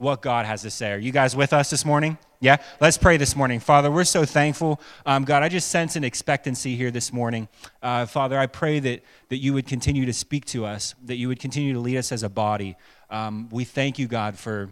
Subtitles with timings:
[0.00, 0.92] what God has to say.
[0.92, 2.16] Are you guys with us this morning?
[2.40, 2.56] Yeah?
[2.80, 3.60] Let's pray this morning.
[3.60, 4.80] Father, we're so thankful.
[5.04, 7.48] Um, God, I just sense an expectancy here this morning.
[7.82, 11.28] Uh, Father, I pray that, that you would continue to speak to us, that you
[11.28, 12.76] would continue to lead us as a body.
[13.10, 14.70] Um, we thank you, God, for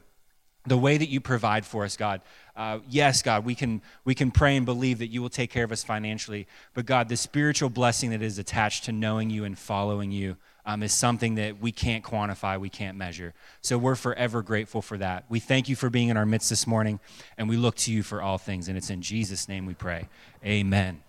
[0.65, 2.23] the way that you provide for us, God.
[2.57, 5.65] Uh, yes, God, we can, we can pray and believe that you will take care
[5.65, 6.47] of us financially.
[6.73, 10.39] But God, the spiritual blessing that is attached to knowing you and following you
[10.69, 13.33] um, is something that we can't quantify, we can't measure.
[13.63, 15.25] So we're forever grateful for that.
[15.31, 17.01] We thank you for being in our midst this morning,
[17.39, 18.69] and we look to you for all things.
[18.69, 20.09] And it's in Jesus' name we pray.
[20.45, 21.03] Amen.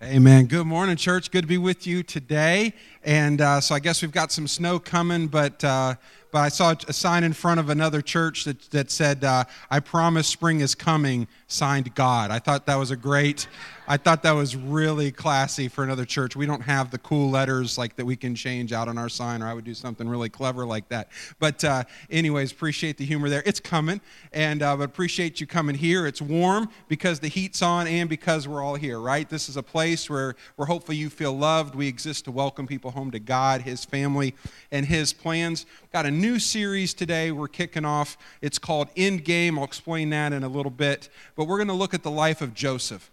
[0.00, 0.46] Amen.
[0.46, 1.32] Good morning, church.
[1.32, 2.74] Good to be with you today.
[3.02, 5.96] And uh, so I guess we've got some snow coming, but uh,
[6.34, 9.78] but I saw a sign in front of another church that, that said, uh, I
[9.78, 12.32] promise spring is coming, signed God.
[12.32, 13.46] I thought that was a great,
[13.86, 16.34] I thought that was really classy for another church.
[16.34, 19.42] We don't have the cool letters like that we can change out on our sign,
[19.42, 21.10] or I would do something really clever like that.
[21.38, 23.44] But, uh, anyways, appreciate the humor there.
[23.46, 24.00] It's coming,
[24.32, 26.04] and uh, but appreciate you coming here.
[26.04, 29.28] It's warm because the heat's on and because we're all here, right?
[29.28, 31.76] This is a place where, where hopefully you feel loved.
[31.76, 34.34] We exist to welcome people home to God, His family,
[34.72, 35.66] and His plans.
[35.92, 38.16] Got a new series today we're kicking off.
[38.40, 39.58] It's called End Game.
[39.58, 41.10] I'll explain that in a little bit.
[41.36, 43.10] But we're going to look at the life of Joseph.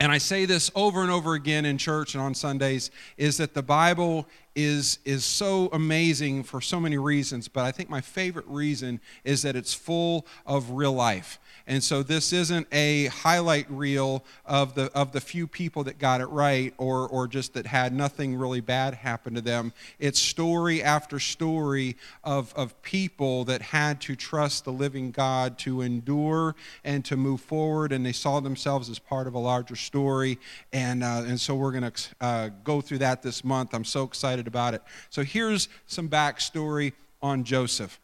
[0.00, 3.54] And I say this over and over again in church and on Sundays is that
[3.54, 8.46] the Bible is, is so amazing for so many reasons, but I think my favorite
[8.48, 11.38] reason is that it's full of real life.
[11.68, 16.22] And so this isn't a highlight reel of the of the few people that got
[16.22, 19.74] it right or or just that had nothing really bad happen to them.
[19.98, 25.82] It's story after story of of people that had to trust the living God to
[25.82, 30.38] endure and to move forward, and they saw themselves as part of a larger story.
[30.72, 33.74] And uh, and so we're going to uh, go through that this month.
[33.74, 34.80] I'm so excited about it.
[35.10, 38.00] So here's some backstory on Joseph.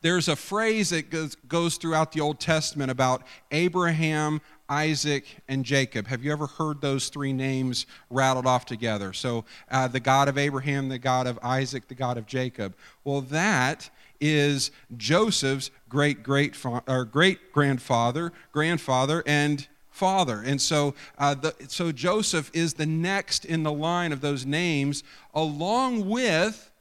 [0.00, 1.10] There's a phrase that
[1.48, 6.06] goes, throughout the Old Testament about Abraham, Isaac, and Jacob.
[6.06, 9.12] Have you ever heard those three names rattled off together?
[9.12, 12.74] So, uh, the God of Abraham, the God of Isaac, the God of Jacob.
[13.04, 13.90] Well, that
[14.20, 20.42] is Joseph's great great or great grandfather, grandfather, and father.
[20.44, 25.04] And so, uh, the, so Joseph is the next in the line of those names,
[25.32, 26.72] along with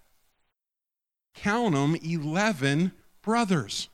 [1.34, 3.90] count them, 11 brothers,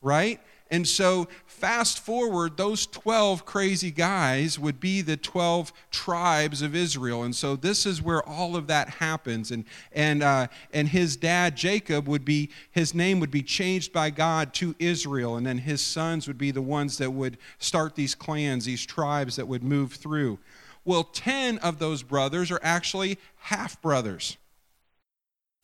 [0.00, 0.40] right?
[0.70, 7.22] And so, fast forward, those 12 crazy guys would be the 12 tribes of Israel.
[7.22, 9.50] And so, this is where all of that happens.
[9.50, 14.10] And, and, uh, and his dad, Jacob, would be, his name would be changed by
[14.10, 15.36] God to Israel.
[15.36, 19.36] And then his sons would be the ones that would start these clans, these tribes
[19.36, 20.38] that would move through.
[20.84, 24.36] Well, 10 of those brothers are actually half brothers.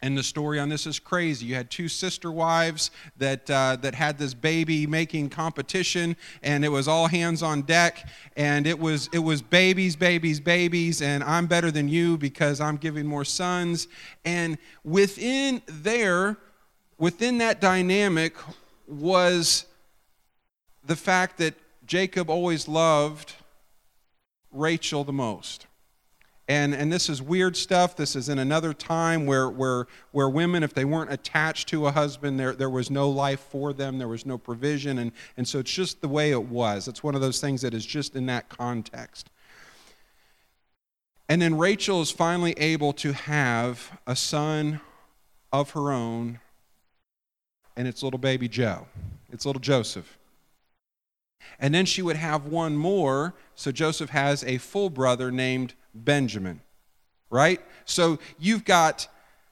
[0.05, 1.47] And the story on this is crazy.
[1.47, 6.69] You had two sister wives that, uh, that had this baby making competition, and it
[6.69, 8.07] was all hands on deck.
[8.37, 12.77] And it was, it was babies, babies, babies, and I'm better than you because I'm
[12.77, 13.89] giving more sons.
[14.27, 16.37] And within there,
[16.99, 18.37] within that dynamic,
[18.87, 19.65] was
[20.85, 21.55] the fact that
[21.87, 23.33] Jacob always loved
[24.53, 25.67] Rachel the most.
[26.47, 27.97] And, and this is weird stuff.
[27.97, 31.91] This is in another time where, where, where women, if they weren't attached to a
[31.91, 34.99] husband, there, there was no life for them, there was no provision.
[34.99, 36.87] And, and so it's just the way it was.
[36.87, 39.31] It's one of those things that is just in that context.
[41.29, 44.81] And then Rachel is finally able to have a son
[45.51, 46.41] of her own,
[47.77, 48.87] and it's little baby Joe.
[49.33, 50.19] It's little Joseph.
[51.59, 53.35] And then she would have one more.
[53.55, 56.61] So Joseph has a full brother named Benjamin,
[57.31, 57.61] right?
[57.85, 59.09] So you've got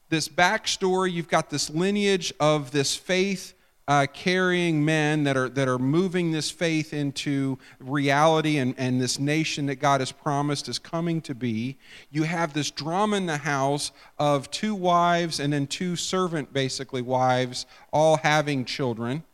[0.08, 3.54] this backstory, you've got this lineage of this faith
[3.88, 9.18] uh, carrying men that are, that are moving this faith into reality and, and this
[9.18, 11.78] nation that God has promised is coming to be.
[12.10, 17.02] You have this drama in the house of two wives and then two servant, basically,
[17.02, 19.24] wives, all having children,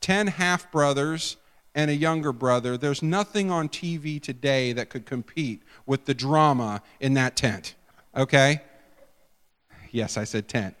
[0.00, 1.36] 10 half brothers,
[1.74, 2.76] and a younger brother.
[2.76, 7.74] There's nothing on TV today that could compete with the drama in that tent.
[8.16, 8.60] Okay?
[9.90, 10.74] Yes, I said tent.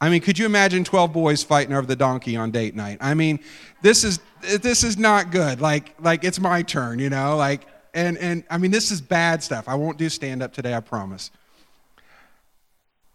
[0.00, 2.98] I mean, could you imagine 12 boys fighting over the donkey on date night?
[3.00, 3.38] I mean,
[3.82, 5.60] this is this is not good.
[5.60, 7.36] Like like it's my turn, you know?
[7.36, 9.68] Like and and I mean, this is bad stuff.
[9.68, 11.30] I won't do stand up today, I promise.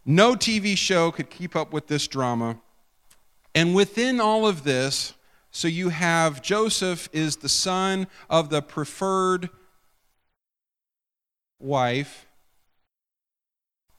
[0.04, 2.58] No TV show could keep up with this drama.
[3.56, 5.14] And within all of this,
[5.56, 9.48] so you have Joseph is the son of the preferred
[11.58, 12.26] wife,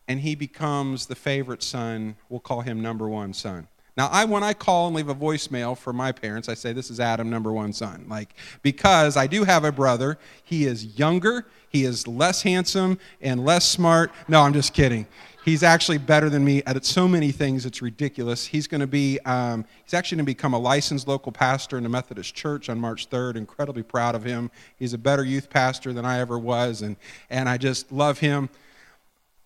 [0.08, 2.16] and he becomes the favorite son.
[2.30, 3.70] We'll call him number one son.
[3.98, 6.92] Now, I when I call and leave a voicemail for my parents, I say this
[6.92, 8.06] is Adam, number one son.
[8.08, 10.20] Like because I do have a brother.
[10.44, 14.12] He is younger, he is less handsome and less smart.
[14.28, 15.08] No, I'm just kidding.
[15.48, 18.46] He's actually better than me at so many things, it's ridiculous.
[18.46, 21.84] He's going to be, um, he's actually going to become a licensed local pastor in
[21.84, 23.38] the Methodist Church on March 3rd.
[23.38, 24.52] Incredibly proud of him.
[24.76, 26.98] He's a better youth pastor than I ever was, and,
[27.30, 28.50] and I just love him.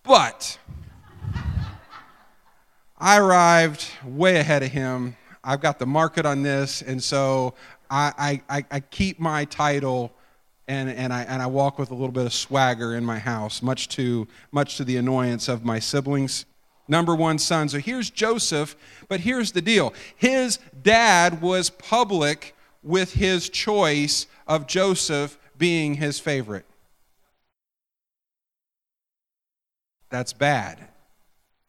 [0.02, 0.58] But
[2.98, 5.16] I arrived way ahead of him.
[5.44, 7.54] I've got the market on this, and so
[7.88, 10.12] I, I, I keep my title
[10.72, 13.60] and, and, I, and I walk with a little bit of swagger in my house,
[13.60, 16.46] much to, much to the annoyance of my siblings.
[16.88, 17.68] Number one son.
[17.68, 18.74] So here's Joseph,
[19.06, 26.18] but here's the deal his dad was public with his choice of Joseph being his
[26.18, 26.64] favorite.
[30.08, 30.88] That's bad.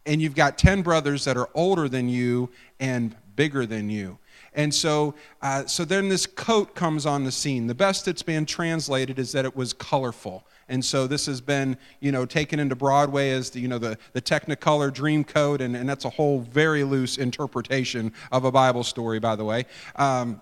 [0.06, 4.18] And you've got 10 brothers that are older than you and bigger than you.
[4.56, 7.68] And so, uh, so then this coat comes on the scene.
[7.68, 10.46] The best it's been translated is that it was colorful.
[10.70, 13.98] And so this has been, you know, taken into Broadway as the, you know, the,
[14.14, 18.84] the Technicolor dream coat, and, and that's a whole very loose interpretation of a Bible
[18.84, 19.66] story, by the way.
[19.96, 20.42] Um,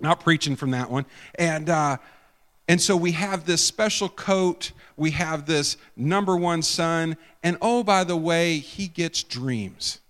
[0.00, 1.06] not preaching from that one.
[1.36, 1.98] And, uh,
[2.66, 7.84] and so we have this special coat, we have this number one son, and oh,
[7.84, 10.00] by the way, he gets dreams.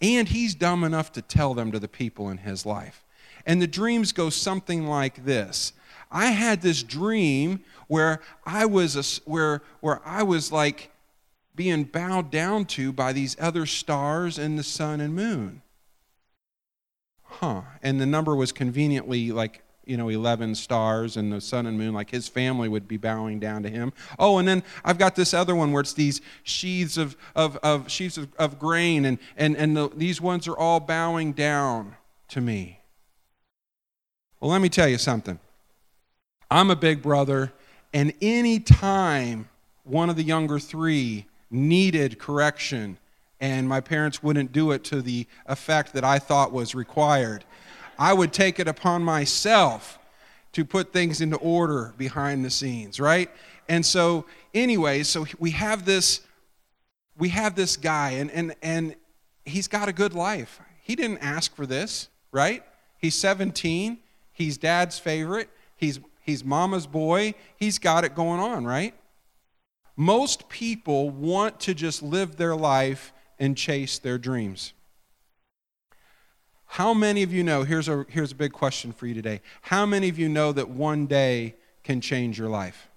[0.00, 3.04] And he's dumb enough to tell them to the people in his life.
[3.46, 5.72] And the dreams go something like this.
[6.10, 10.90] I had this dream where I was a, where where I was like
[11.54, 15.62] being bowed down to by these other stars and the sun and moon.
[17.22, 17.62] Huh.
[17.82, 21.94] And the number was conveniently like you know 11 stars and the sun and moon
[21.94, 23.92] like his family would be bowing down to him.
[24.18, 27.90] Oh and then i've got this other one where it's these sheaths of, of, of
[27.90, 31.96] sheaths of, of grain and, and, and the, these ones are all bowing down
[32.28, 32.80] to me.
[34.40, 35.38] Well let me tell you something.
[36.50, 37.52] I'm a big brother
[37.92, 39.48] and any time
[39.84, 42.98] one of the younger three needed correction
[43.40, 47.44] and my parents wouldn't do it to the effect that i thought was required
[48.00, 49.98] I would take it upon myself
[50.52, 53.30] to put things into order behind the scenes, right?
[53.68, 54.24] And so,
[54.54, 56.22] anyway, so we have this,
[57.18, 58.96] we have this guy, and and and
[59.44, 60.60] he's got a good life.
[60.82, 62.64] He didn't ask for this, right?
[62.96, 63.98] He's 17.
[64.32, 65.50] He's dad's favorite.
[65.76, 67.34] He's he's mama's boy.
[67.56, 68.94] He's got it going on, right?
[69.94, 74.72] Most people want to just live their life and chase their dreams.
[76.74, 77.64] How many of you know?
[77.64, 79.40] Here's a, here's a big question for you today.
[79.62, 82.88] How many of you know that one day can change your life?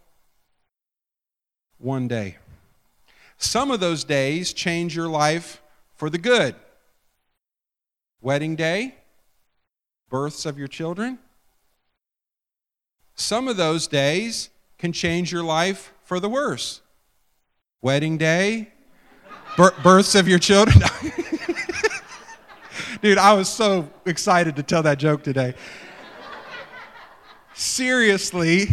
[1.79, 2.37] One day.
[3.39, 5.59] Some of those days change your life
[5.95, 6.53] for the good.
[8.21, 8.93] Wedding day,
[10.07, 11.17] births of your children.
[13.15, 16.81] Some of those days can change your life for the worse.
[17.81, 18.67] Wedding day,
[19.57, 20.83] births of your children.
[23.03, 25.55] Dude, I was so excited to tell that joke today.
[27.53, 28.67] seriously,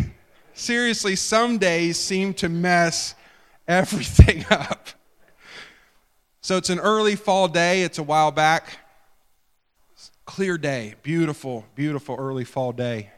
[0.54, 3.16] seriously, some days seem to mess
[3.66, 4.90] everything up.
[6.42, 8.78] So it's an early fall day, it's a while back.
[10.26, 13.10] Clear day, beautiful, beautiful early fall day.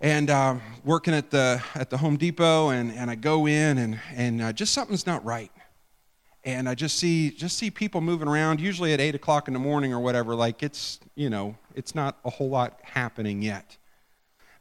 [0.00, 4.00] And um, working at the, at the Home Depot, and, and I go in, and,
[4.16, 5.52] and uh, just something's not right
[6.44, 8.60] and I just see just see people moving around.
[8.60, 10.34] Usually at eight o'clock in the morning or whatever.
[10.34, 13.76] Like it's you know it's not a whole lot happening yet.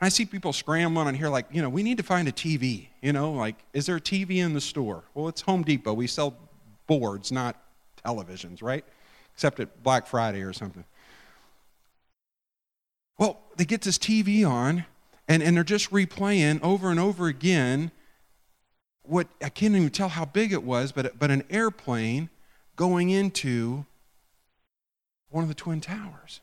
[0.01, 2.31] And I see people scrambling on here like you know we need to find a
[2.31, 2.87] TV.
[3.01, 5.03] You know like is there a TV in the store?
[5.13, 5.93] Well, it's Home Depot.
[5.93, 6.35] We sell
[6.87, 7.55] boards, not
[8.05, 8.83] televisions, right?
[9.33, 10.83] Except at Black Friday or something.
[13.17, 14.85] Well, they get this TV on,
[15.27, 17.91] and, and they're just replaying over and over again
[19.09, 22.29] what I can't even tell how big it was, but, but an airplane
[22.75, 23.85] going into
[25.29, 26.41] one of the Twin Towers.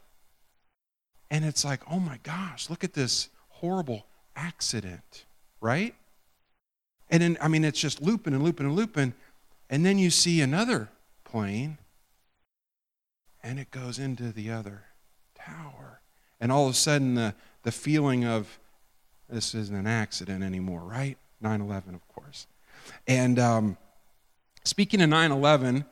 [1.31, 5.25] And it's like, oh my gosh, look at this horrible accident,
[5.61, 5.95] right?
[7.09, 9.15] And then, I mean, it's just looping and looping and looping.
[9.71, 10.89] And then you see another
[11.25, 11.79] plane,
[13.43, 14.85] and it goes into the other
[15.35, 16.01] tower.
[16.41, 18.59] And all of a sudden, the, the feeling of
[19.29, 21.17] this isn't an accident anymore, right?
[21.41, 22.47] 9 11, of course.
[23.07, 23.77] And um,
[24.65, 25.85] speaking of 9 11,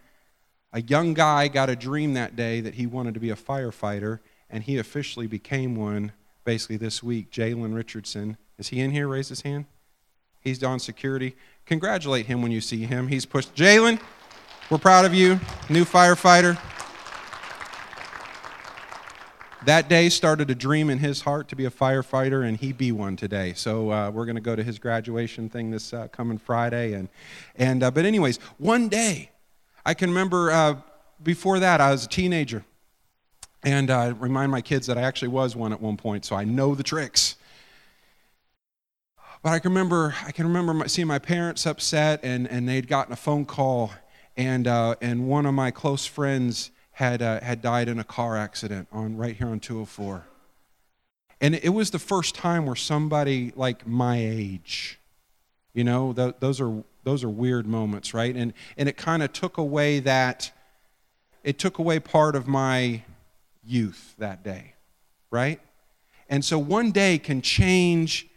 [0.72, 4.20] a young guy got a dream that day that he wanted to be a firefighter,
[4.50, 6.12] and he officially became one
[6.44, 7.30] basically this week.
[7.30, 8.36] Jalen Richardson.
[8.58, 9.08] Is he in here?
[9.08, 9.66] Raise his hand.
[10.40, 11.36] He's on security.
[11.64, 13.08] Congratulate him when you see him.
[13.08, 13.54] He's pushed.
[13.54, 14.00] Jalen,
[14.68, 16.58] we're proud of you, new firefighter.
[19.66, 22.92] That day started a dream in his heart to be a firefighter, and he be
[22.92, 23.54] one today.
[23.54, 26.92] So uh, we're going to go to his graduation thing this uh, coming Friday.
[26.92, 27.08] And,
[27.56, 29.30] and, uh, but, anyways, one day,
[29.86, 30.76] I can remember uh,
[31.22, 32.64] before that, I was a teenager.
[33.62, 36.36] And I uh, remind my kids that I actually was one at one point, so
[36.36, 37.36] I know the tricks.
[39.42, 43.12] But I can remember, I can remember seeing my parents upset, and, and they'd gotten
[43.12, 43.92] a phone call,
[44.36, 48.36] and, uh, and one of my close friends had, uh, had died in a car
[48.36, 50.24] accident on, right here on 204.
[51.40, 54.98] And it was the first time where somebody like my age,
[55.72, 58.34] you know, th- those, are, those are weird moments, right?
[58.34, 60.52] And, and it kind of took away that,
[61.42, 63.02] it took away part of my
[63.64, 64.74] youth that day,
[65.32, 65.60] right?
[66.28, 68.28] And so one day can change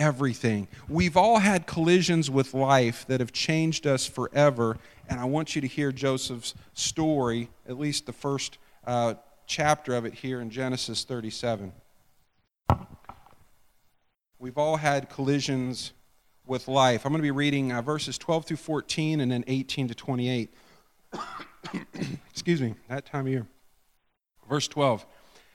[0.00, 0.66] everything.
[0.88, 4.78] We've all had collisions with life that have changed us forever,
[5.08, 9.14] and I want you to hear Joseph's story, at least the first uh,
[9.46, 11.72] chapter of it here in Genesis 37.
[14.38, 15.92] We've all had collisions
[16.46, 17.04] with life.
[17.04, 20.50] I'm going to be reading uh, verses 12 through 14 and then 18 to 28.
[22.30, 23.46] Excuse me, that time of year.
[24.48, 25.04] Verse 12.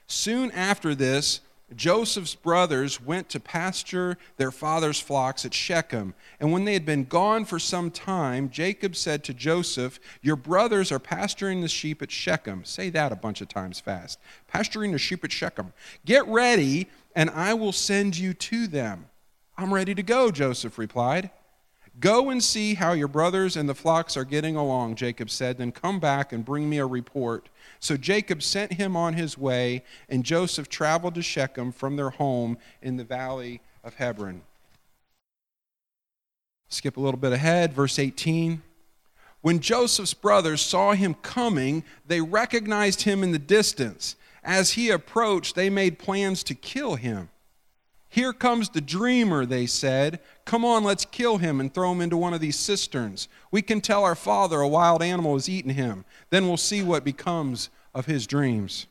[0.06, 1.40] Soon after this,
[1.74, 6.14] Joseph's brothers went to pasture their father's flocks at Shechem.
[6.38, 10.92] And when they had been gone for some time, Jacob said to Joseph, Your brothers
[10.92, 12.64] are pasturing the sheep at Shechem.
[12.64, 14.20] Say that a bunch of times fast.
[14.46, 15.72] Pasturing the sheep at Shechem.
[16.04, 19.06] Get ready, and I will send you to them.
[19.58, 21.30] I'm ready to go, Joseph replied.
[21.98, 25.72] Go and see how your brothers and the flocks are getting along, Jacob said, then
[25.72, 27.48] come back and bring me a report.
[27.80, 32.58] So Jacob sent him on his way, and Joseph traveled to Shechem from their home
[32.82, 34.42] in the valley of Hebron.
[36.68, 38.62] Skip a little bit ahead, verse 18.
[39.40, 44.16] When Joseph's brothers saw him coming, they recognized him in the distance.
[44.42, 47.30] As he approached, they made plans to kill him.
[48.08, 50.20] Here comes the dreamer, they said.
[50.44, 53.28] Come on, let's kill him and throw him into one of these cisterns.
[53.50, 56.04] We can tell our father a wild animal has eaten him.
[56.30, 58.86] Then we'll see what becomes of his dreams.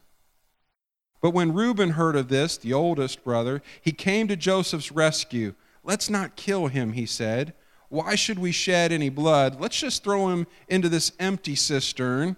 [1.22, 5.56] But when Reuben heard of this, the oldest brother, he came to Joseph's rescue.
[5.84, 7.54] Let's not kill him, he said.
[7.90, 9.60] Why should we shed any blood?
[9.60, 12.36] Let's just throw him into this empty cistern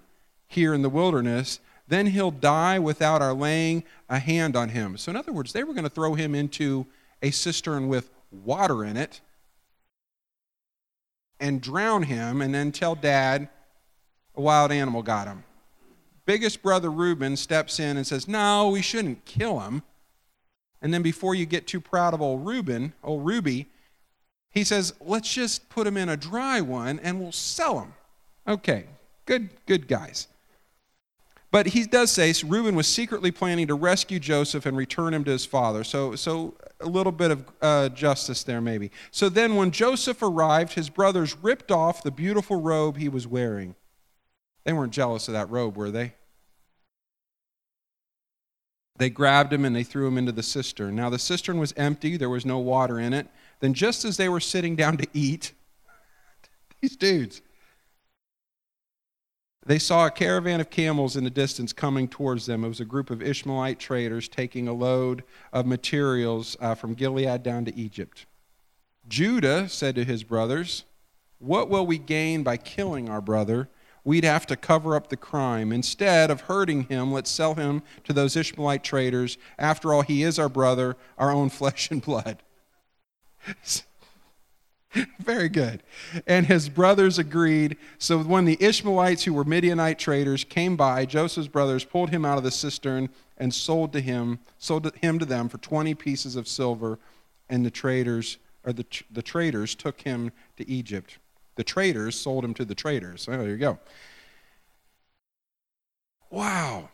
[0.48, 4.98] here in the wilderness then he'll die without our laying a hand on him.
[4.98, 6.86] So, in other words, they were going to throw him into
[7.22, 9.22] a cistern with water in it
[11.40, 13.50] and drown him and then tell dad
[14.36, 15.44] a wild animal got him.
[16.26, 19.84] Biggest brother Reuben steps in and says, No, we shouldn't kill him.
[20.82, 23.68] And then before you get too proud of old Reuben, old Ruby,
[24.50, 27.94] he says, Let's just put him in a dry one and we'll sell him.
[28.46, 28.86] Okay,
[29.26, 30.28] good, good guys.
[31.50, 35.32] But he does say Reuben was secretly planning to rescue Joseph and return him to
[35.32, 35.84] his father.
[35.84, 38.92] So, so a little bit of uh, justice there, maybe.
[39.12, 43.76] So then, when Joseph arrived, his brothers ripped off the beautiful robe he was wearing.
[44.66, 46.14] They weren't jealous of that robe, were they?
[48.98, 50.96] They grabbed him and they threw him into the cistern.
[50.96, 53.28] Now, the cistern was empty, there was no water in it.
[53.62, 55.54] Then, just as they were sitting down to eat,
[56.82, 57.42] these dudes,
[59.68, 62.64] they saw a caravan of camels in the distance coming towards them.
[62.64, 67.44] It was a group of Ishmaelite traders taking a load of materials uh, from Gilead
[67.44, 68.26] down to Egypt.
[69.10, 70.86] Judah said to his brothers,
[71.40, 73.68] What will we gain by killing our brother?
[74.06, 75.74] We'd have to cover up the crime.
[75.74, 79.38] Instead of hurting him, let's sell him to those Ishmaelite traders.
[79.60, 82.42] After all, he is our brother, our own flesh and blood.
[85.20, 85.84] Very good.
[86.26, 87.78] And his brothers agreed.
[87.98, 92.38] So when the Ishmaelites, who were Midianite traders, came by, Joseph's brothers pulled him out
[92.38, 96.48] of the cistern and sold to him, sold him to them for 20 pieces of
[96.48, 97.00] silver.
[97.50, 101.18] And the traders, or the, the traders took him to Egypt.
[101.56, 103.26] The traders sold him to the traders.
[103.26, 103.80] There you go.
[106.30, 106.90] Wow.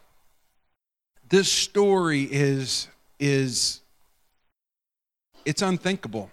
[1.29, 2.87] This story is,
[3.19, 3.81] is
[5.45, 6.29] it's unthinkable.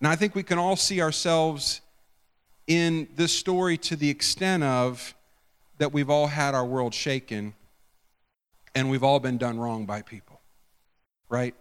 [0.00, 1.80] And I think we can all see ourselves
[2.66, 5.14] in this story to the extent of
[5.78, 7.54] that we've all had our world shaken
[8.74, 10.40] and we've all been done wrong by people,
[11.28, 11.54] right?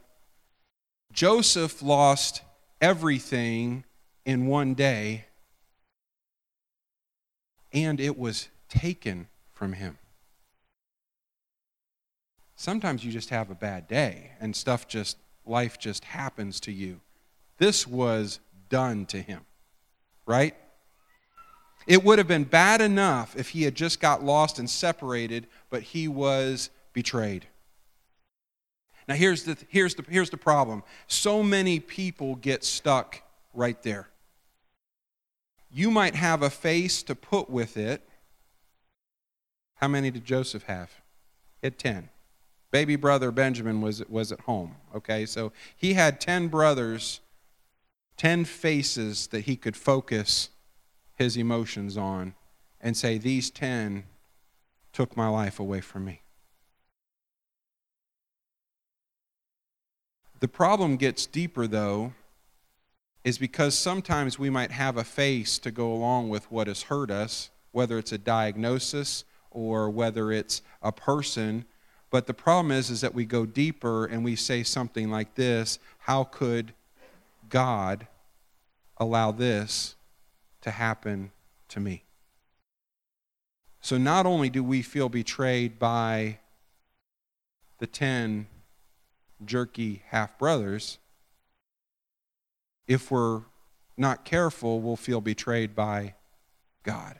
[1.12, 2.42] Joseph lost
[2.82, 3.84] everything
[4.26, 5.26] in one day
[7.72, 9.98] and it was taken from him.
[12.56, 17.02] Sometimes you just have a bad day and stuff just, life just happens to you.
[17.64, 19.40] This was done to him,
[20.26, 20.54] right?
[21.88, 25.82] It would have been bad enough if he had just got lost and separated, but
[25.82, 27.48] he was betrayed.
[29.08, 33.22] Now, here's the, here's, the, here's the problem so many people get stuck
[33.54, 34.10] right there.
[35.72, 38.02] You might have a face to put with it.
[39.76, 40.92] How many did Joseph have?
[41.62, 42.10] He had 10.
[42.72, 44.76] Baby brother Benjamin was, was at home.
[44.94, 47.22] Okay, so he had 10 brothers,
[48.18, 50.50] 10 faces that he could focus
[51.16, 52.36] his emotions on
[52.80, 54.04] and say, These 10
[54.92, 56.22] took my life away from me.
[60.40, 62.14] The problem gets deeper, though,
[63.24, 67.10] is because sometimes we might have a face to go along with what has hurt
[67.10, 71.64] us, whether it's a diagnosis or whether it's a person.
[72.10, 75.80] But the problem is, is that we go deeper and we say something like this
[76.00, 76.74] How could
[77.54, 78.08] God
[78.98, 79.96] allow this
[80.62, 81.32] to happen
[81.68, 82.04] to me?
[83.80, 86.40] So not only do we feel betrayed by
[87.78, 88.48] the 10
[89.46, 90.98] jerky half brothers,
[92.88, 93.44] if we're
[93.98, 96.16] not careful, we'll feel betrayed by
[96.82, 97.20] God.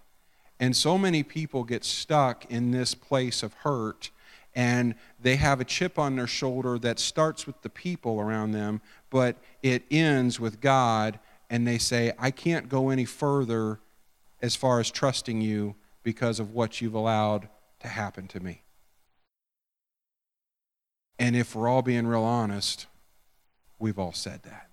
[0.60, 4.10] And so many people get stuck in this place of hurt,
[4.56, 8.82] and they have a chip on their shoulder that starts with the people around them,
[9.10, 11.20] but it ends with God,
[11.50, 13.80] and they say, I can't go any further
[14.42, 17.48] as far as trusting you because of what you've allowed
[17.80, 18.64] to happen to me.
[21.18, 22.88] And if we're all being real honest,
[23.80, 24.70] we've all said that.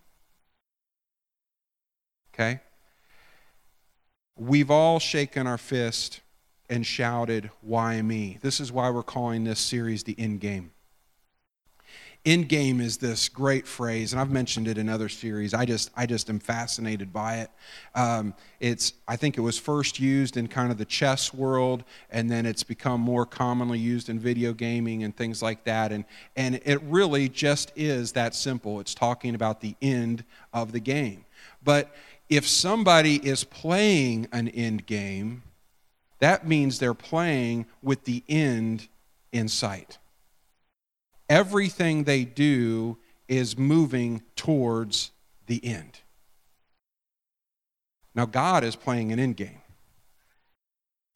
[2.35, 2.61] Okay?
[4.37, 6.21] We've all shaken our fist
[6.71, 8.39] and shouted, Why me?
[8.41, 10.71] This is why we're calling this series the End Game.
[12.27, 15.55] End game is this great phrase, and I've mentioned it in other series.
[15.55, 17.51] I just, I just am fascinated by it.
[17.95, 22.31] Um, it's, I think it was first used in kind of the chess world, and
[22.31, 25.93] then it's become more commonly used in video gaming and things like that.
[25.93, 26.05] And,
[26.37, 28.81] and it really just is that simple.
[28.81, 31.25] It's talking about the end of the game.
[31.65, 31.91] But
[32.29, 35.43] if somebody is playing an end game,
[36.21, 38.89] that means they're playing with the end
[39.33, 39.99] in sight
[41.31, 45.13] everything they do is moving towards
[45.47, 46.01] the end.
[48.15, 49.60] Now, God is playing an end game.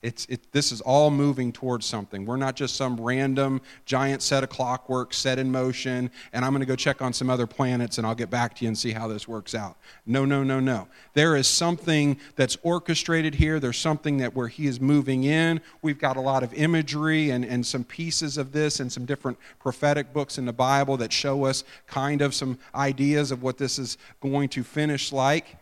[0.04, 2.26] It's, it, this is all moving towards something.
[2.26, 6.60] We're not just some random giant set of clockwork set in motion, and I'm going
[6.60, 8.92] to go check on some other planets and I'll get back to you and see
[8.92, 9.78] how this works out.
[10.04, 10.88] No, no, no, no.
[11.14, 13.58] There is something that's orchestrated here.
[13.58, 15.62] There's something that where He is moving in.
[15.80, 19.38] We've got a lot of imagery and, and some pieces of this and some different
[19.58, 23.78] prophetic books in the Bible that show us kind of some ideas of what this
[23.78, 25.56] is going to finish like.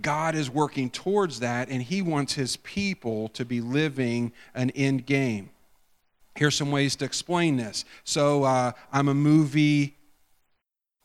[0.00, 5.06] God is working towards that, and He wants His people to be living an end
[5.06, 5.50] game.
[6.34, 7.84] Here's some ways to explain this.
[8.04, 9.96] So, uh, I'm a movie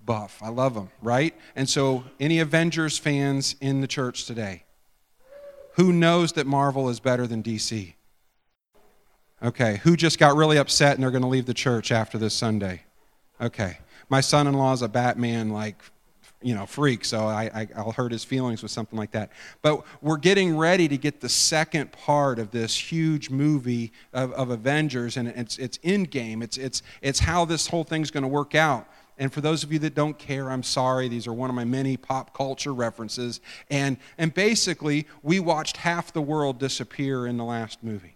[0.05, 0.39] buff.
[0.41, 1.35] I love them, right?
[1.55, 4.63] And so, any Avengers fans in the church today?
[5.73, 7.93] Who knows that Marvel is better than DC?
[9.43, 12.33] Okay, who just got really upset and they're going to leave the church after this
[12.33, 12.81] Sunday?
[13.39, 13.77] Okay,
[14.09, 15.75] my son in law is a Batman like
[16.41, 19.31] you know, freak, so I, I, will hurt his feelings with something like that.
[19.63, 24.51] But we're getting ready to get the second part of this huge movie of, of
[24.51, 26.43] Avengers, and it's, it's Endgame.
[26.43, 28.87] It's, it's, it's how this whole thing's going to work out.
[29.17, 31.07] And for those of you that don't care, I'm sorry.
[31.07, 33.41] These are one of my many pop culture references.
[33.71, 38.15] And, and basically, we watched half the world disappear in the last movie.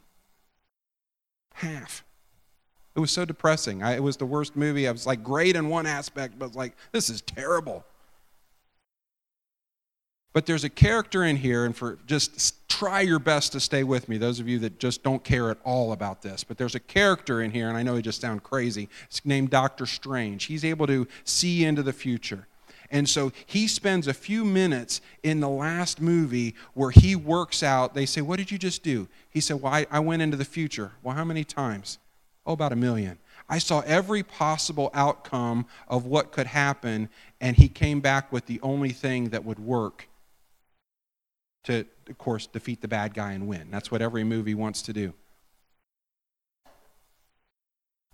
[1.55, 2.03] Half.
[2.95, 3.81] It was so depressing.
[3.81, 4.87] I, it was the worst movie.
[4.87, 7.83] I was like great in one aspect, but like, this is terrible.
[10.33, 14.07] But there's a character in here, and for just try your best to stay with
[14.07, 16.43] me, those of you that just don't care at all about this.
[16.43, 18.87] But there's a character in here, and I know he just sounds crazy.
[19.05, 20.45] It's named Doctor Strange.
[20.45, 22.47] He's able to see into the future.
[22.89, 27.93] And so he spends a few minutes in the last movie where he works out.
[27.93, 29.07] They say, What did you just do?
[29.29, 30.93] He said, Well, I, I went into the future.
[31.03, 31.99] Well, how many times?
[32.45, 33.17] Oh, about a million.
[33.47, 38.59] I saw every possible outcome of what could happen, and he came back with the
[38.61, 40.07] only thing that would work
[41.63, 43.69] to, of course, defeat the bad guy and win.
[43.71, 45.13] That's what every movie wants to do.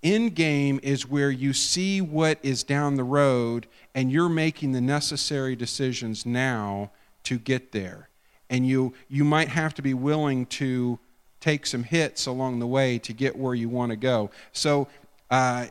[0.04, 4.82] End game is where you see what is down the road and you're making the
[4.82, 6.92] necessary decisions now
[7.24, 8.10] to get there.
[8.50, 11.00] And you, you might have to be willing to
[11.40, 14.30] take some hits along the way to get where you want to go.
[14.52, 14.88] So,
[15.30, 15.68] uh,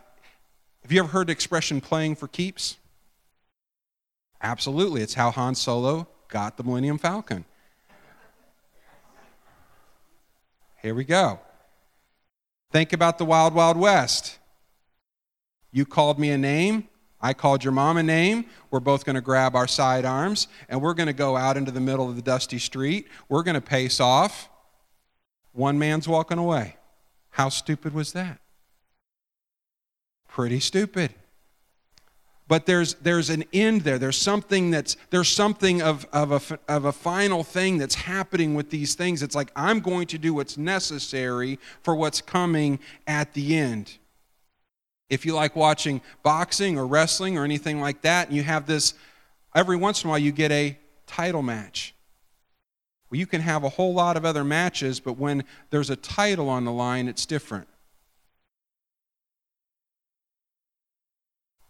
[0.83, 2.77] have you ever heard the expression playing for keeps?
[4.41, 5.01] Absolutely.
[5.01, 7.45] It's how Han Solo got the Millennium Falcon.
[10.87, 11.41] Here we go.
[12.71, 14.39] Think about the Wild Wild West.
[15.69, 16.87] You called me a name.
[17.19, 18.45] I called your mom a name.
[18.71, 21.81] We're both going to grab our sidearms and we're going to go out into the
[21.81, 23.09] middle of the dusty street.
[23.27, 24.47] We're going to pace off.
[25.51, 26.77] One man's walking away.
[27.31, 28.39] How stupid was that?
[30.29, 31.13] Pretty stupid.
[32.47, 33.99] But there's, there's an end there.
[33.99, 38.69] There's something that's there's something of, of, a, of a final thing that's happening with
[38.69, 39.21] these things.
[39.21, 43.97] It's like I'm going to do what's necessary for what's coming at the end.
[45.09, 48.93] If you like watching boxing or wrestling or anything like that, and you have this,
[49.53, 51.93] every once in a while you get a title match.
[53.09, 56.49] Well, you can have a whole lot of other matches, but when there's a title
[56.49, 57.67] on the line, it's different.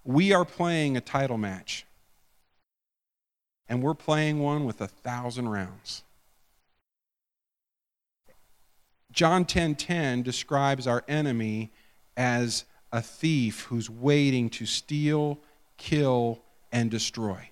[0.08, 1.86] We are playing a title match,
[3.68, 6.06] and we're playing one with a thousand rounds.
[9.12, 11.74] John 10:10 10, 10 describes our enemy
[12.16, 15.40] as a thief who's waiting to steal,
[15.76, 16.42] kill,
[16.72, 17.50] and destroy.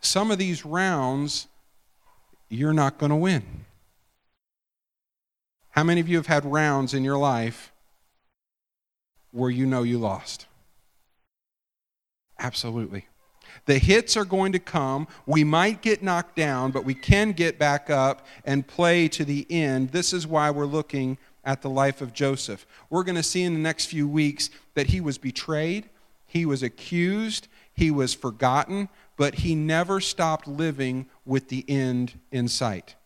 [0.00, 1.48] Some of these rounds,
[2.48, 3.64] you're not going to win.
[5.70, 7.72] How many of you have had rounds in your life
[9.36, 10.46] where you know you lost?
[12.38, 13.06] Absolutely.
[13.66, 15.08] The hits are going to come.
[15.26, 19.46] We might get knocked down, but we can get back up and play to the
[19.50, 19.90] end.
[19.90, 22.66] This is why we're looking at the life of Joseph.
[22.90, 25.88] We're going to see in the next few weeks that he was betrayed,
[26.26, 32.48] he was accused, he was forgotten, but he never stopped living with the end in
[32.48, 32.96] sight.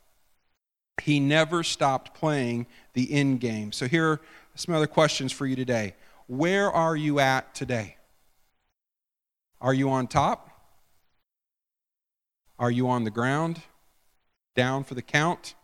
[1.02, 3.72] He never stopped playing the end game.
[3.72, 4.20] So, here are
[4.54, 5.94] some other questions for you today.
[6.30, 7.96] Where are you at today?
[9.60, 10.48] Are you on top?
[12.56, 13.60] Are you on the ground?
[14.54, 15.56] Down for the count?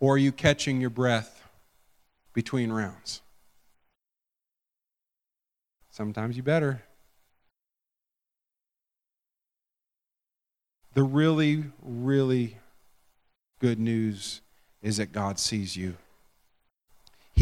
[0.00, 1.42] Or are you catching your breath
[2.32, 3.20] between rounds.
[5.92, 6.82] Sometimes you better.
[10.94, 12.56] The really, really
[13.60, 14.40] good news
[14.82, 15.96] is that God sees you.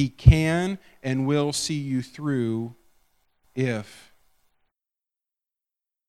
[0.01, 2.75] He can and will see you through
[3.55, 4.15] if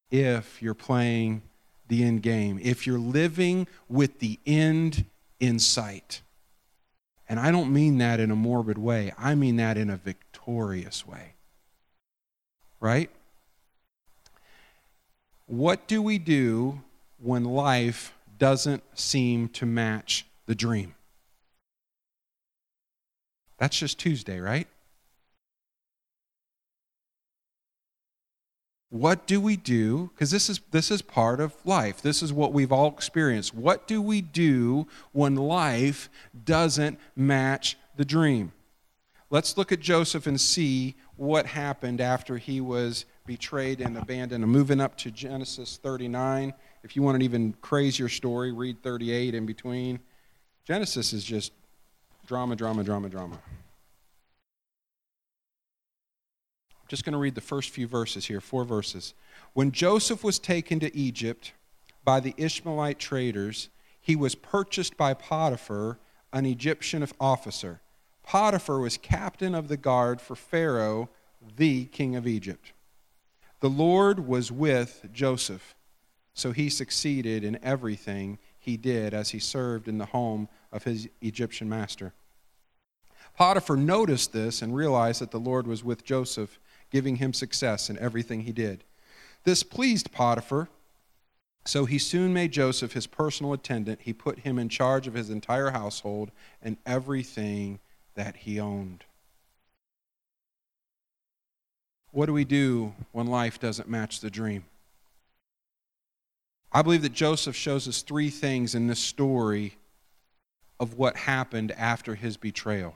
[0.09, 1.41] if you're playing
[1.89, 5.03] the end game, if you're living with the end
[5.41, 6.21] in sight.
[7.27, 11.05] And I don't mean that in a morbid way, I mean that in a victorious
[11.05, 11.33] way.
[12.79, 13.09] Right?
[15.47, 16.79] What do we do
[17.21, 20.95] when life doesn't seem to match the dream?
[23.61, 24.67] That's just Tuesday, right?
[28.91, 32.01] what do we do because this is this is part of life.
[32.01, 33.55] This is what we've all experienced.
[33.55, 36.09] What do we do when life
[36.43, 38.51] doesn't match the dream?
[39.29, 44.43] Let's look at joseph and see what happened after he was betrayed and abandoned.
[44.43, 49.33] And moving up to genesis 39 if you want an even crazier story read 38
[49.35, 50.01] in between.
[50.65, 51.53] Genesis is just
[52.31, 53.37] drama drama drama drama
[56.71, 59.13] I'm just going to read the first few verses here, four verses.
[59.51, 61.51] When Joseph was taken to Egypt
[62.05, 63.67] by the Ishmaelite traders,
[63.99, 65.99] he was purchased by Potiphar,
[66.31, 67.81] an Egyptian officer.
[68.23, 71.09] Potiphar was captain of the guard for Pharaoh,
[71.57, 72.71] the king of Egypt.
[73.59, 75.75] The Lord was with Joseph,
[76.33, 81.09] so he succeeded in everything he did as he served in the home of his
[81.21, 82.13] Egyptian master.
[83.35, 86.59] Potiphar noticed this and realized that the Lord was with Joseph
[86.91, 88.83] giving him success in everything he did.
[89.43, 90.67] This pleased Potiphar,
[91.65, 94.01] so he soon made Joseph his personal attendant.
[94.03, 97.79] He put him in charge of his entire household and everything
[98.15, 99.05] that he owned.
[102.11, 104.65] What do we do when life doesn't match the dream?
[106.73, 109.75] I believe that Joseph shows us three things in this story
[110.79, 112.95] of what happened after his betrayal.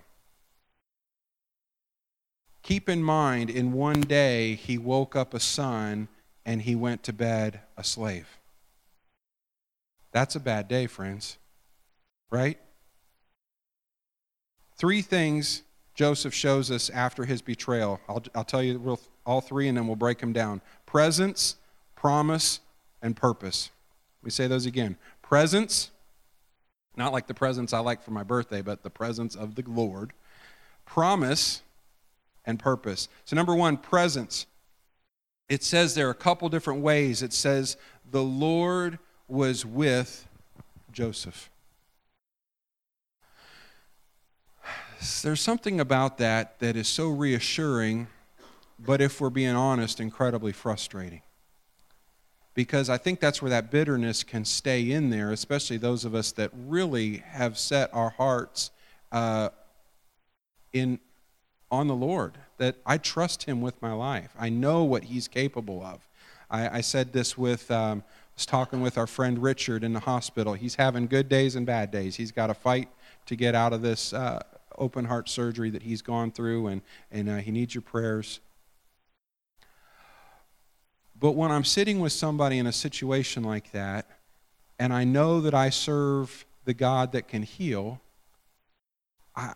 [2.66, 6.08] Keep in mind, in one day, he woke up a son
[6.48, 8.40] and he went to bed a slave.
[10.12, 11.38] That's a bad day, friends.
[12.32, 12.58] Right?
[14.78, 15.62] Three things
[15.94, 18.02] Joseph shows us after his betrayal.
[18.10, 18.98] I'll, I'll tell you
[19.28, 21.58] all three and then we'll break them down presence,
[21.96, 22.62] promise,
[23.00, 23.70] and purpose.
[24.24, 25.92] We say those again presence,
[26.98, 30.14] not like the presents I like for my birthday, but the presence of the Lord.
[30.88, 31.62] Promise,
[32.46, 33.08] and purpose.
[33.26, 34.46] So, number one, presence.
[35.48, 37.22] It says there are a couple different ways.
[37.22, 37.78] It says,
[38.10, 40.28] the Lord was with
[40.92, 41.50] Joseph.
[45.22, 48.08] there's something about that that is so reassuring,
[48.80, 51.22] but if we're being honest, incredibly frustrating.
[52.54, 56.32] Because I think that's where that bitterness can stay in there, especially those of us
[56.34, 58.72] that really have set our hearts
[59.12, 59.50] uh,
[60.74, 61.00] in
[61.76, 62.34] on the Lord.
[62.58, 64.34] That I trust Him with my life.
[64.40, 66.08] I know what He's capable of.
[66.50, 67.70] I, I said this with.
[67.70, 68.04] Um,
[68.36, 70.54] was talking with our friend Richard in the hospital.
[70.54, 72.16] He's having good days and bad days.
[72.16, 72.90] He's got to fight
[73.28, 74.42] to get out of this uh,
[74.78, 78.40] open heart surgery that he's gone through, and, and uh, he needs your prayers.
[81.18, 84.06] But when I'm sitting with somebody in a situation like that,
[84.78, 88.02] and I know that I serve the God that can heal,
[89.34, 89.54] I,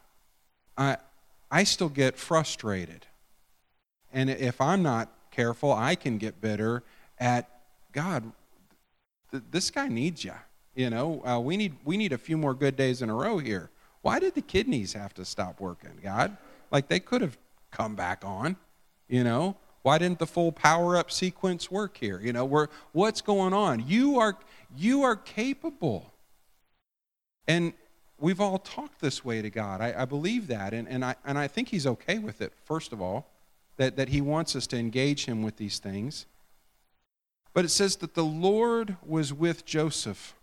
[0.77, 0.97] I,
[1.51, 3.05] I still get frustrated.
[4.11, 6.83] And if I'm not careful, I can get bitter
[7.19, 7.49] at
[7.91, 8.31] God,
[9.31, 10.33] th- this guy needs you.
[10.75, 13.37] You know, uh, we, need, we need a few more good days in a row
[13.37, 13.69] here.
[14.01, 16.37] Why did the kidneys have to stop working, God?
[16.71, 17.37] Like they could have
[17.71, 18.55] come back on,
[19.07, 19.55] you know?
[19.81, 22.19] Why didn't the full power up sequence work here?
[22.21, 23.85] You know, we're, what's going on?
[23.87, 24.37] You are,
[24.75, 26.13] you are capable.
[27.47, 27.73] And
[28.19, 29.81] we've all talked this way to God.
[29.81, 30.73] I, I believe that.
[30.73, 33.29] And, and, I, and I think He's okay with it, first of all,
[33.77, 36.25] that, that He wants us to engage Him with these things.
[37.53, 40.35] But it says that the Lord was with Joseph.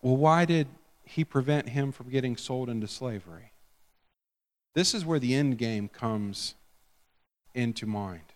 [0.00, 0.68] Well, why did
[1.04, 3.52] he prevent him from getting sold into slavery?
[4.74, 6.54] This is where the end game comes
[7.54, 8.31] into mind.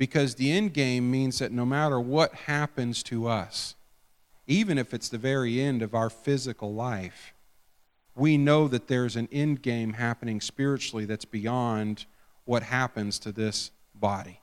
[0.00, 3.74] Because the end game means that no matter what happens to us,
[4.46, 7.34] even if it's the very end of our physical life,
[8.14, 12.06] we know that there's an end game happening spiritually that's beyond
[12.46, 14.40] what happens to this body,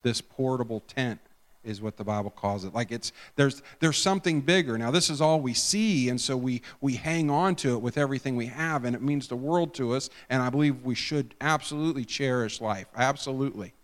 [0.00, 1.20] this portable tent
[1.62, 2.72] is what the Bible calls it.
[2.72, 4.78] Like it's there's there's something bigger.
[4.78, 7.98] Now this is all we see, and so we we hang on to it with
[7.98, 10.08] everything we have, and it means the world to us.
[10.30, 13.74] And I believe we should absolutely cherish life, absolutely,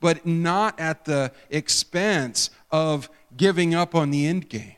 [0.00, 4.76] but not at the expense of giving up on the end game.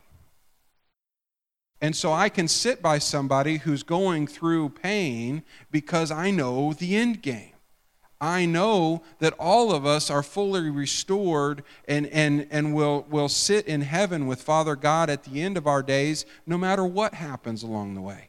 [1.81, 6.97] And so I can sit by somebody who's going through pain because I know the
[6.97, 7.53] end game.
[8.21, 13.67] I know that all of us are fully restored and, and, and will, will sit
[13.69, 17.63] in heaven with Father God at the end of our days, no matter what happens
[17.63, 18.28] along the way.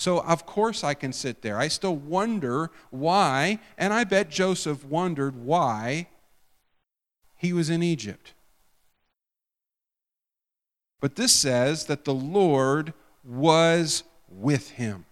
[0.00, 1.58] So, of course, I can sit there.
[1.58, 6.08] I still wonder why, and I bet Joseph wondered why
[7.36, 8.32] he was in Egypt.
[11.00, 15.04] But this says that the Lord was with him.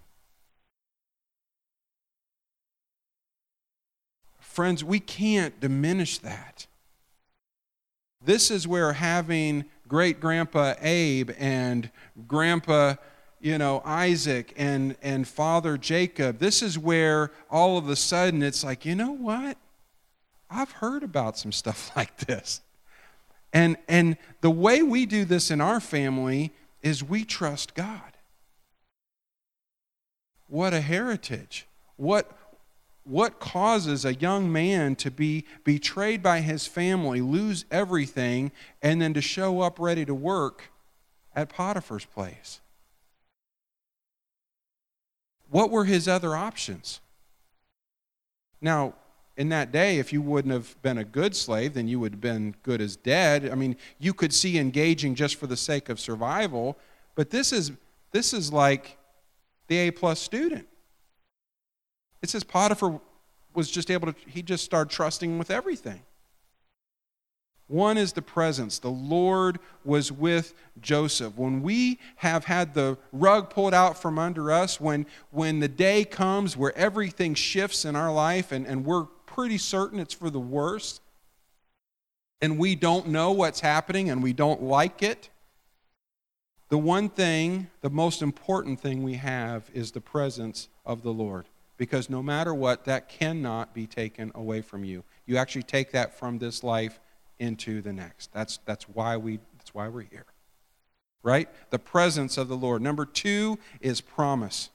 [4.41, 6.67] Friends, we can't diminish that.
[8.25, 11.91] This is where having great grandpa Abe and
[12.27, 12.95] grandpa,
[13.41, 18.65] you know, Isaac and, and father Jacob, this is where all of a sudden it's
[18.65, 19.57] like, you know what?
[20.51, 22.61] I've heard about some stuff like this.
[23.53, 28.01] And, and the way we do this in our family is we trust God.
[30.49, 31.67] What a heritage.
[31.97, 32.31] What,
[33.05, 39.15] what causes a young man to be betrayed by his family, lose everything, and then
[39.15, 40.71] to show up ready to work
[41.35, 42.61] at Potiphar's place?
[45.51, 47.01] What were his other options?
[48.61, 48.95] Now,
[49.37, 52.21] in that day, if you wouldn't have been a good slave, then you would have
[52.21, 53.49] been good as dead.
[53.49, 56.77] I mean, you could see engaging just for the sake of survival,
[57.15, 57.73] but this is
[58.11, 58.99] this is like
[59.69, 60.67] the A plus student.
[62.21, 63.01] It says Potiphar
[63.55, 66.03] was just able to, he just started trusting with everything.
[67.69, 68.79] One is the presence.
[68.79, 71.37] The Lord was with Joseph.
[71.37, 76.05] When we have had the rug pulled out from under us, when, when the day
[76.05, 80.41] comes where everything shifts in our life and, and we're pretty certain it's for the
[80.41, 81.03] worst,
[82.41, 85.29] and we don't know what's happening and we don't like it,
[86.71, 91.47] the one thing, the most important thing we have is the presence of the Lord
[91.77, 95.05] because no matter what, that cannot be taken away from you.
[95.27, 96.99] You actually take that from this life
[97.39, 98.33] into the next.
[98.33, 100.27] That's, that's, why, we, that's why we're here.
[101.23, 101.49] Right?
[101.71, 102.81] The presence of the Lord.
[102.81, 104.71] Number two is promise.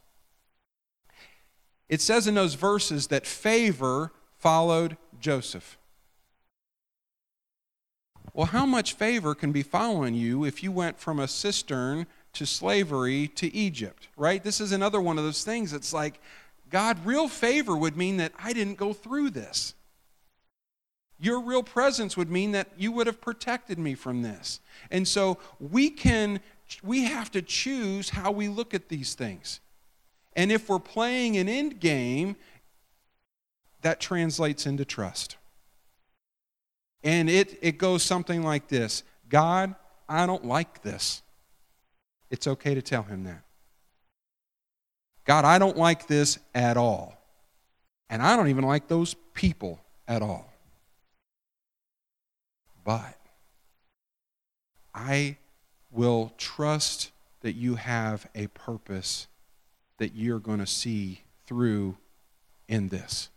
[1.90, 5.78] It says in those verses that favor followed Joseph.
[8.34, 12.46] Well, how much favor can be following you if you went from a cistern to
[12.46, 14.44] slavery to Egypt, right?
[14.44, 15.72] This is another one of those things.
[15.72, 16.20] It's like,
[16.72, 19.76] God, real favor would mean that I didn't go through this.
[21.24, 24.60] Your real presence would mean that you would have protected me from this.
[24.92, 26.42] And so we can
[26.84, 29.62] we have to choose how we look at these things.
[30.36, 32.36] And if we're playing an end game,
[33.84, 35.38] that translates into trust.
[37.06, 39.76] And it, it goes something like this God,
[40.10, 41.22] I don't like this.
[42.30, 43.44] It's okay to tell him that.
[45.24, 47.18] God, I don't like this at all.
[48.10, 50.53] And I don't even like those people at all.
[52.84, 53.18] But
[54.94, 55.38] I
[55.92, 59.28] will trust that you have a purpose
[59.98, 61.98] that you're going to see through
[62.68, 63.30] in this.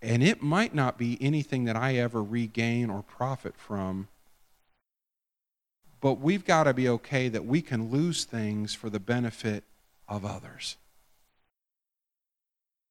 [0.00, 4.08] And it might not be anything that I ever regain or profit from,
[6.00, 9.62] but we've got to be okay that we can lose things for the benefit
[10.08, 10.76] of others.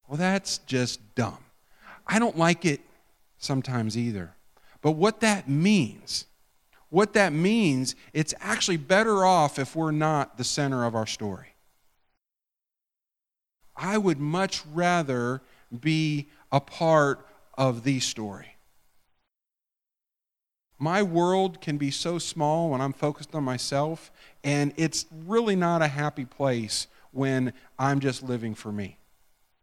[0.08, 1.40] Well, that's just dumb.
[2.08, 2.82] I don't like it
[3.38, 4.36] sometimes either.
[4.82, 6.26] But what that means,
[6.90, 11.48] what that means, it's actually better off if we're not the center of our story.
[13.76, 15.42] I would much rather
[15.80, 17.26] be a part
[17.58, 18.56] of the story.
[20.78, 24.12] My world can be so small when I'm focused on myself,
[24.44, 28.98] and it's really not a happy place when I'm just living for me,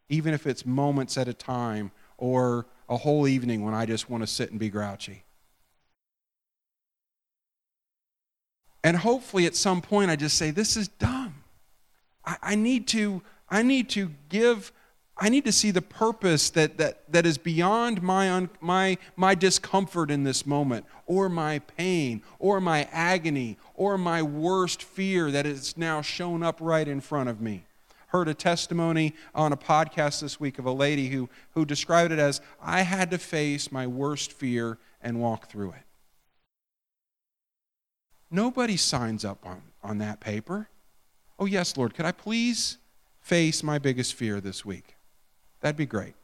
[0.08, 4.22] even if it's moments at a time or a whole evening when I just want
[4.22, 5.24] to sit and be grouchy.
[8.84, 11.42] And hopefully at some point I just say, This is dumb.
[12.24, 14.72] I, I need to, I need to give
[15.20, 19.34] I need to see the purpose that, that, that is beyond my, un, my, my
[19.34, 25.44] discomfort in this moment, or my pain, or my agony, or my worst fear that
[25.44, 27.64] is now shown up right in front of me.
[28.08, 32.18] Heard a testimony on a podcast this week of a lady who, who described it
[32.18, 35.82] as I had to face my worst fear and walk through it.
[38.30, 40.68] Nobody signs up on, on that paper.
[41.38, 42.78] Oh, yes, Lord, could I please
[43.20, 44.96] face my biggest fear this week?
[45.60, 46.14] That'd be great.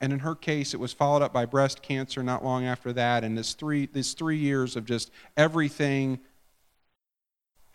[0.00, 3.24] And in her case, it was followed up by breast cancer not long after that.
[3.24, 6.20] And this three, this three years of just everything.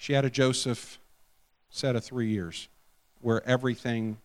[0.01, 0.97] She had a Joseph
[1.69, 2.69] set of three years
[3.19, 4.17] where everything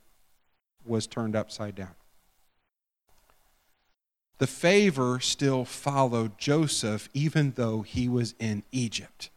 [0.87, 1.95] was turned upside down.
[4.39, 9.29] The favor still followed Joseph even though he was in Egypt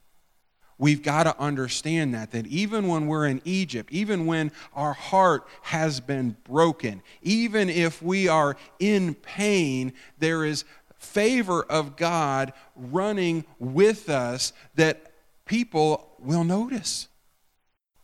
[0.78, 5.46] we've got to understand that that even when we're in Egypt, even when our heart
[5.64, 10.64] has been broken, even if we are in pain, there is
[10.98, 15.12] favor of God running with us that
[15.46, 17.08] people will notice.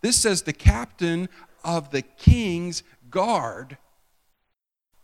[0.02, 1.30] This says the captain
[1.64, 3.78] of the king's guard.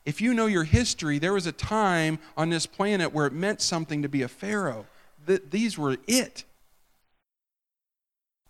[0.05, 3.61] If you know your history, there was a time on this planet where it meant
[3.61, 4.85] something to be a pharaoh.
[5.25, 6.43] These were it.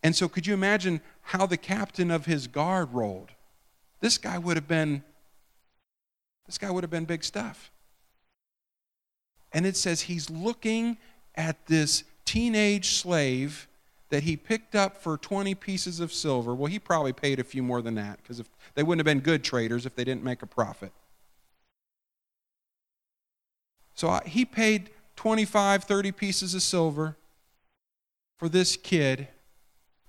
[0.03, 3.31] And so, could you imagine how the captain of his guard rolled?
[3.99, 5.03] This guy would have been,
[6.47, 7.71] this guy would have been big stuff.
[9.53, 10.97] And it says he's looking
[11.35, 13.67] at this teenage slave
[14.11, 16.53] that he picked up for 20 pieces of silver.
[16.53, 19.23] Well, he probably paid a few more than that because if they wouldn't have been
[19.23, 20.91] good traders if they didn't make a profit.
[23.95, 27.15] So uh, he paid 25, 30 pieces of silver
[28.37, 29.29] for this kid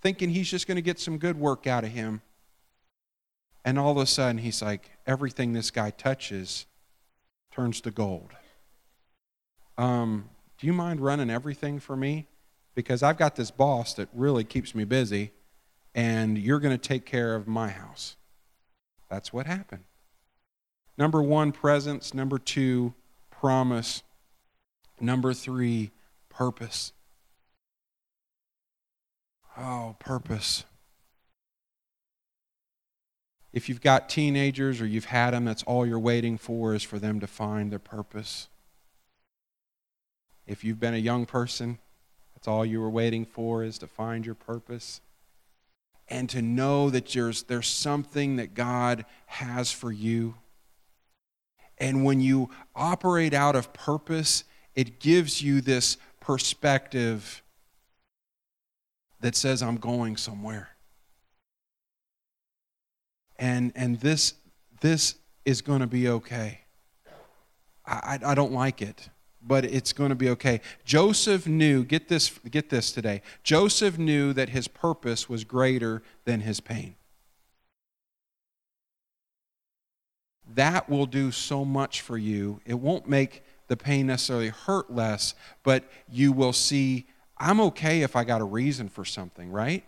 [0.01, 2.23] thinking he's just going to get some good work out of him.
[3.65, 6.67] And all of a sudden, he's like, everything this guy touches
[7.53, 8.31] turns to gold.
[9.79, 12.27] Um, do you mind running everything for me?
[12.75, 15.33] Because I've got this boss that really keeps me busy,
[15.95, 18.17] and you're going to take care of my house.
[19.11, 19.85] That's what happened.
[20.97, 22.15] Number one, presence.
[22.15, 22.95] Number two,
[23.31, 24.03] promise.
[25.01, 25.91] Number three,
[26.29, 26.93] purpose.
[29.59, 30.65] Oh, purpose.
[33.53, 36.99] If you've got teenagers or you've had them, that's all you're waiting for is for
[36.99, 38.49] them to find their purpose.
[40.47, 41.79] If you've been a young person,
[42.43, 45.01] that's all you were waiting for is to find your purpose.
[46.09, 50.35] And to know that there's, there's something that God has for you.
[51.79, 54.43] And when you operate out of purpose,
[54.75, 57.45] it gives you this perspective
[59.21, 60.71] that says, I'm going somewhere.
[63.37, 64.35] And, and this,
[64.81, 65.15] this
[65.45, 66.63] is going to be okay.
[67.87, 69.11] I, I, I don't like it,
[69.47, 70.61] but it's going to be okay.
[70.85, 73.23] Joseph knew, get this, get this today.
[73.43, 76.95] Joseph knew that his purpose was greater than his pain.
[80.55, 82.61] That will do so much for you.
[82.67, 87.07] It won't make the pain necessarily hurt less, but you will see
[87.39, 89.85] I'm okay if I got a reason for something, right?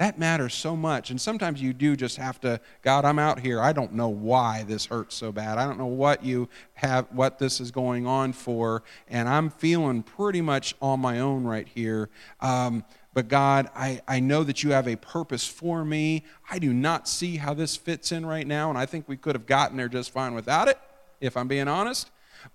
[0.00, 1.10] That matters so much.
[1.10, 3.60] And sometimes you do just have to, God, I'm out here.
[3.60, 5.58] I don't know why this hurts so bad.
[5.58, 8.82] I don't know what you have, what this is going on for.
[9.08, 12.08] And I'm feeling pretty much on my own right here.
[12.40, 12.82] Um,
[13.12, 16.24] but God, I, I know that you have a purpose for me.
[16.50, 18.70] I do not see how this fits in right now.
[18.70, 20.78] And I think we could have gotten there just fine without it,
[21.20, 22.10] if I'm being honest.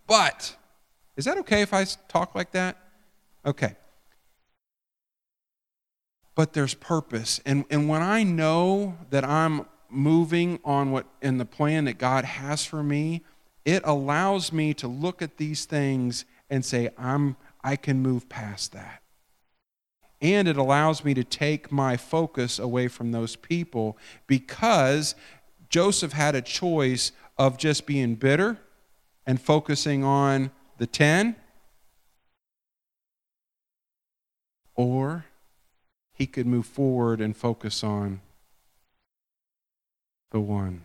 [0.08, 0.56] But
[1.16, 2.76] is that okay if I talk like that?
[3.46, 3.76] Okay
[6.36, 7.40] but there's purpose.
[7.46, 12.26] And, and when I know that I'm moving on what in the plan that God
[12.26, 13.24] has for me,
[13.64, 18.74] it allows me to look at these things and say, I'm, I can move past
[18.74, 19.02] that.
[20.22, 25.16] And it allows me to take my focus away from those people because
[25.70, 28.58] Joseph had a choice of just being bitter
[29.26, 31.36] and focusing on the 10
[34.76, 35.26] or
[36.16, 38.22] he could move forward and focus on
[40.32, 40.84] the one.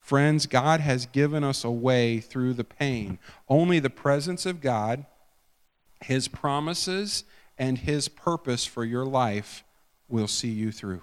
[0.00, 3.18] Friends, God has given us a way through the pain.
[3.48, 5.04] Only the presence of God,
[6.00, 7.24] His promises,
[7.58, 9.64] and His purpose for your life
[10.08, 11.02] will see you through.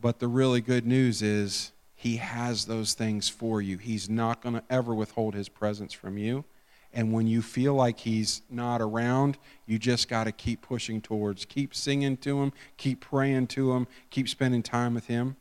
[0.00, 3.76] But the really good news is He has those things for you.
[3.76, 6.44] He's not going to ever withhold His presence from you.
[6.92, 9.36] And when you feel like he's not around,
[9.66, 11.44] you just got to keep pushing towards.
[11.44, 15.36] Keep singing to him, keep praying to him, keep spending time with him.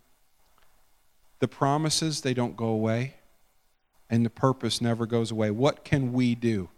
[1.39, 3.15] The promises, they don't go away,
[4.09, 5.51] and the purpose never goes away.
[5.51, 6.69] What can we do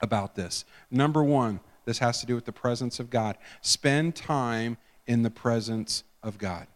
[0.00, 0.64] about this?
[0.90, 3.36] Number one, this has to do with the presence of God.
[3.62, 4.76] Spend time
[5.06, 6.66] in the presence of God.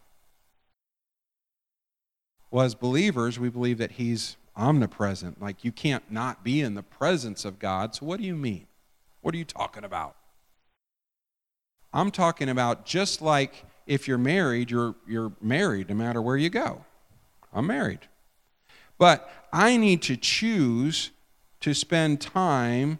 [2.51, 5.41] Well, as believers, we believe that he's omnipresent.
[5.41, 7.95] Like you can't not be in the presence of God.
[7.95, 8.67] So, what do you mean?
[9.21, 10.15] What are you talking about?
[11.93, 16.49] I'm talking about just like if you're married, you're, you're married no matter where you
[16.49, 16.83] go.
[17.53, 18.01] I'm married.
[18.97, 21.11] But I need to choose
[21.61, 22.99] to spend time,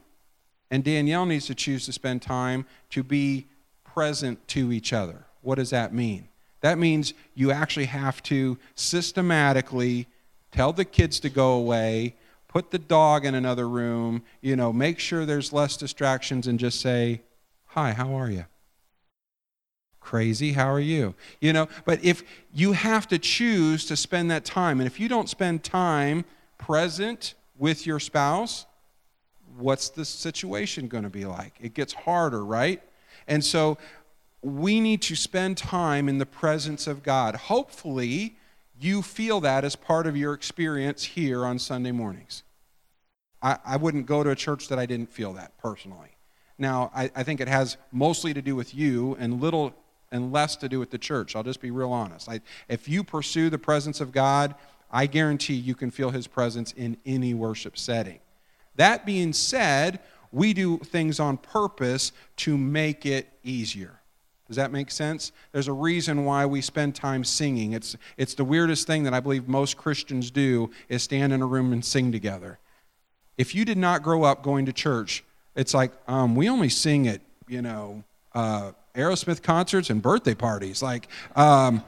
[0.71, 3.47] and Danielle needs to choose to spend time to be
[3.83, 5.25] present to each other.
[5.41, 6.27] What does that mean?
[6.61, 10.07] That means you actually have to systematically
[10.55, 12.15] tell the kids to go away,
[12.47, 16.79] put the dog in another room, you know, make sure there's less distractions and just
[16.79, 17.21] say,
[17.67, 18.45] Hi, how are you?
[19.99, 21.13] Crazy, how are you?
[21.41, 25.09] You know, but if you have to choose to spend that time, and if you
[25.09, 26.23] don't spend time
[26.57, 28.65] present with your spouse,
[29.57, 31.55] what's the situation going to be like?
[31.59, 32.81] It gets harder, right?
[33.27, 33.77] And so
[34.41, 37.35] we need to spend time in the presence of God.
[37.35, 38.37] Hopefully,
[38.79, 42.43] you feel that as part of your experience here on Sunday mornings.
[43.41, 46.09] I, I wouldn't go to a church that I didn't feel that personally.
[46.57, 49.73] Now, I, I think it has mostly to do with you and little
[50.11, 51.35] and less to do with the church.
[51.35, 52.29] I'll just be real honest.
[52.29, 54.55] I, if you pursue the presence of God,
[54.91, 58.19] I guarantee you can feel his presence in any worship setting.
[58.75, 59.99] That being said,
[60.31, 63.99] we do things on purpose to make it easier.
[64.47, 65.31] Does that make sense?
[65.51, 67.73] There's a reason why we spend time singing.
[67.73, 71.47] It's, it's the weirdest thing that I believe most Christians do is stand in a
[71.47, 72.59] room and sing together.
[73.37, 75.23] If you did not grow up going to church,
[75.55, 80.83] it's like um, we only sing at, you know, uh, Aerosmith concerts and birthday parties.
[80.83, 81.83] Like, um,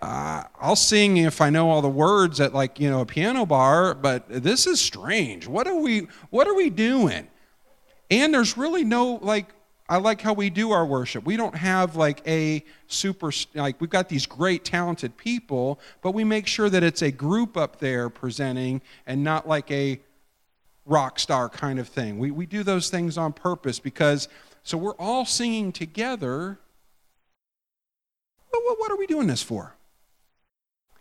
[0.00, 3.44] uh, I'll sing if I know all the words at like, you know, a piano
[3.44, 5.46] bar, but this is strange.
[5.46, 7.28] What are we, what are we doing?
[8.10, 9.48] And there's really no like
[9.90, 11.26] I like how we do our worship.
[11.26, 16.22] We don't have like a super, like, we've got these great, talented people, but we
[16.22, 20.00] make sure that it's a group up there presenting and not like a
[20.86, 22.20] rock star kind of thing.
[22.20, 24.28] We, we do those things on purpose because,
[24.62, 26.60] so we're all singing together.
[28.50, 29.74] What, what are we doing this for?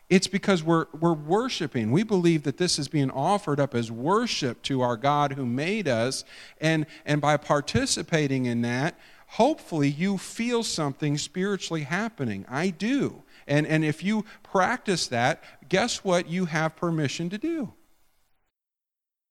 [0.10, 1.92] It's because we're, we're worshiping.
[1.92, 5.88] We believe that this is being offered up as worship to our God who made
[5.88, 6.26] us.
[6.60, 12.44] And, and by participating in that, hopefully you feel something spiritually happening.
[12.50, 13.22] I do.
[13.48, 17.74] And, and if you practice that, guess what you have permission to do?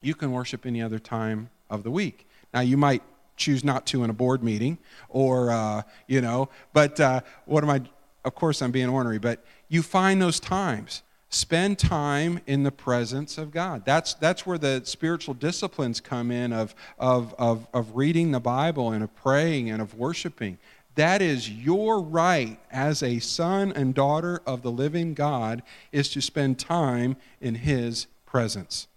[0.01, 2.29] You can worship any other time of the week.
[2.55, 3.03] Now, you might
[3.37, 7.71] choose not to in a board meeting or, uh, you know, but uh, what am
[7.71, 7.83] I,
[8.25, 11.03] of course, I'm being ornery, but you find those times.
[11.31, 13.85] Spend time in the presence of God.
[13.85, 18.93] That's, that's where the spiritual disciplines come in of, of, of, of reading the Bible
[18.93, 20.57] and of praying and of worshiping.
[20.95, 25.63] That is your right as a son and daughter of the living God
[25.93, 28.89] is to spend time in his presence.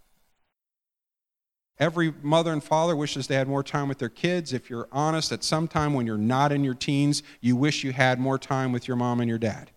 [1.80, 4.54] Every mother and father wishes they had more time with their kids.
[4.54, 7.92] If you're honest, at some time when you're not in your teens, you wish you
[7.92, 9.72] had more time with your mom and your dad.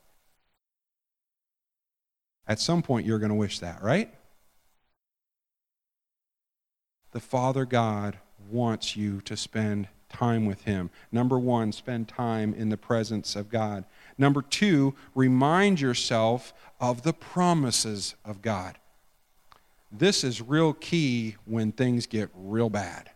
[2.47, 4.13] At some point, you're going to wish that, right?
[7.13, 8.19] The Father God
[8.51, 10.91] wants you to spend time with Him.
[11.11, 13.85] Number one, spend time in the presence of God.
[14.19, 18.79] Number two, remind yourself of the promises of God.
[19.91, 23.11] This is real key when things get real bad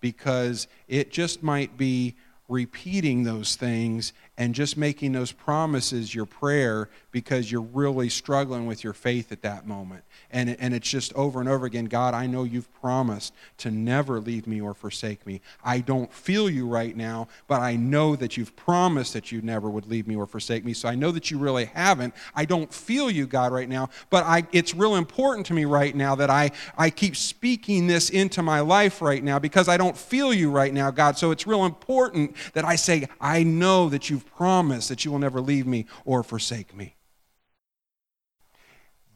[0.00, 2.14] because it just might be
[2.48, 8.82] repeating those things and just making those promises your prayer because you're really struggling with
[8.82, 10.04] your faith at that moment.
[10.30, 14.20] And, and it's just over and over again God, I know you've promised to never
[14.20, 15.42] leave me or forsake me.
[15.62, 19.68] I don't feel you right now, but I know that you've promised that you never
[19.68, 20.72] would leave me or forsake me.
[20.72, 22.14] So I know that you really haven't.
[22.34, 25.94] I don't feel you, God, right now, but I, it's real important to me right
[25.94, 29.96] now that I, I keep speaking this into my life right now because I don't
[29.96, 31.18] feel you right now, God.
[31.18, 35.18] So it's real important that I say, I know that you've promise that you will
[35.18, 36.96] never leave me or forsake me.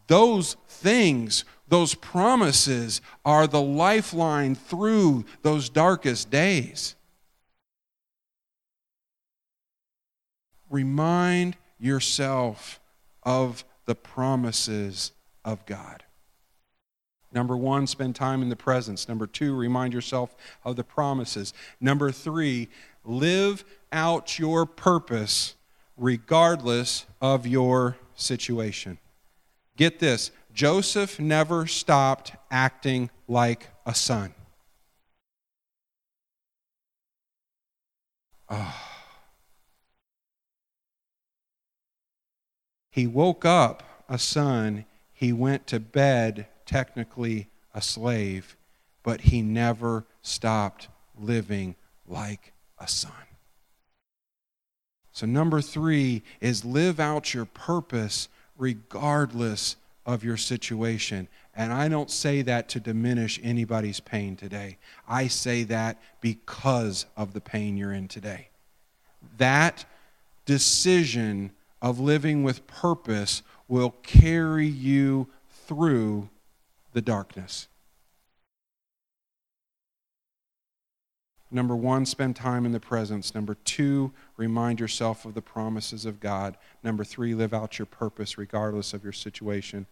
[0.07, 6.94] Those things, those promises, are the lifeline through those darkest days.
[10.70, 12.80] Remind yourself
[13.22, 15.12] of the promises
[15.44, 16.04] of God.
[17.32, 19.09] Number one, spend time in the presence.
[19.09, 20.34] Number two, remind yourself
[20.64, 21.52] of the promises.
[21.80, 22.68] Number three,
[23.04, 23.64] live
[23.97, 25.55] out your purpose
[25.97, 28.99] regardless of your situation.
[29.76, 34.32] Get this Joseph never stopped acting like a son.
[38.49, 38.74] Oh.
[42.90, 48.57] He woke up a son, he went to bed technically a slave,
[49.03, 50.88] but he never stopped
[51.18, 51.74] living
[52.07, 53.12] like a son.
[55.16, 61.26] So, number three is live out your purpose regardless of your situation.
[61.54, 64.76] And I don't say that to diminish anybody's pain today.
[65.08, 68.48] I say that because of the pain you're in today.
[69.38, 69.86] That
[70.44, 75.28] decision of living with purpose will carry you
[75.66, 76.28] through
[76.92, 77.68] the darkness.
[81.57, 83.34] Number one, spend time in the presence.
[83.34, 86.59] Number two, remind yourself of the promises of God.
[86.82, 89.86] Number three, live out your purpose regardless of your situation.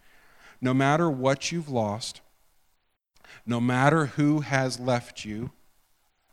[0.60, 2.20] No matter what you've lost,
[3.46, 5.52] no matter who has left you,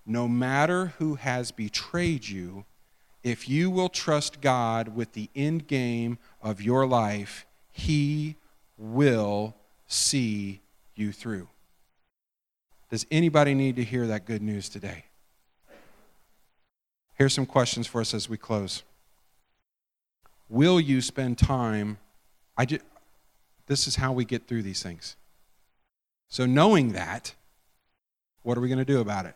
[0.06, 2.66] no matter who has betrayed you,
[3.24, 8.36] if you will trust God with the end game of your life, He
[8.78, 9.56] will
[9.88, 10.60] see
[10.94, 11.48] you through.
[12.90, 15.06] Does anybody need to hear that good news today?
[17.22, 18.82] Here's some questions for us as we close.
[20.50, 22.00] Will you spend time?
[22.58, 22.82] I just,
[23.68, 25.16] this is how we get through these things.
[26.30, 27.36] So, knowing that,
[28.42, 29.36] what are we going to do about it?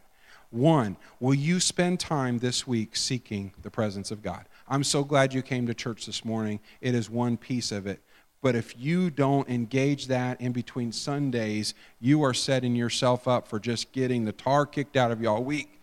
[0.50, 4.46] One, will you spend time this week seeking the presence of God?
[4.68, 6.62] I'm so glad you came to church this morning.
[6.82, 8.02] It is one piece of it.
[8.42, 13.60] But if you don't engage that in between Sundays, you are setting yourself up for
[13.60, 15.76] just getting the tar kicked out of you all week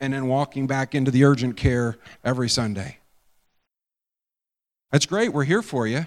[0.00, 2.98] and then walking back into the urgent care every Sunday.
[4.90, 5.32] That's great.
[5.32, 6.06] We're here for you.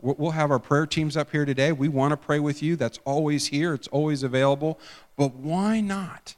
[0.00, 1.72] We'll have our prayer teams up here today.
[1.72, 2.76] We want to pray with you.
[2.76, 4.78] That's always here, it's always available.
[5.16, 6.34] But why not?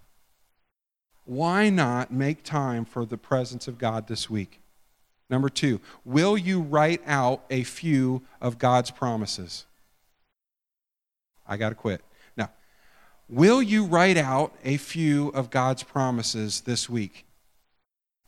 [1.25, 4.61] Why not make time for the presence of God this week?
[5.29, 9.67] Number two, will you write out a few of God's promises?
[11.49, 12.03] I got to quit.
[13.29, 17.27] Will you write out a few of God's promises this week?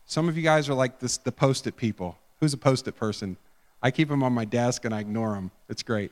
[0.07, 2.19] Some of you guys are like this, the post it people.
[2.41, 3.37] Who's a post it person?
[3.81, 5.53] I keep them on my desk and I ignore them.
[5.69, 6.11] It's great.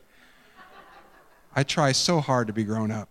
[1.54, 3.08] I try so hard to be grown up.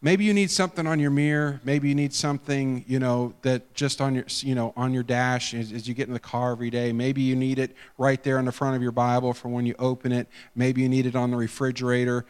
[0.00, 1.60] Maybe you need something on your mirror.
[1.64, 5.54] Maybe you need something, you know, that just on your, you know, on your dash
[5.54, 6.92] as, as, you get in the car every day.
[6.92, 9.74] Maybe you need it right there on the front of your Bible for when you
[9.76, 10.28] open it.
[10.54, 12.24] Maybe you need it on the refrigerator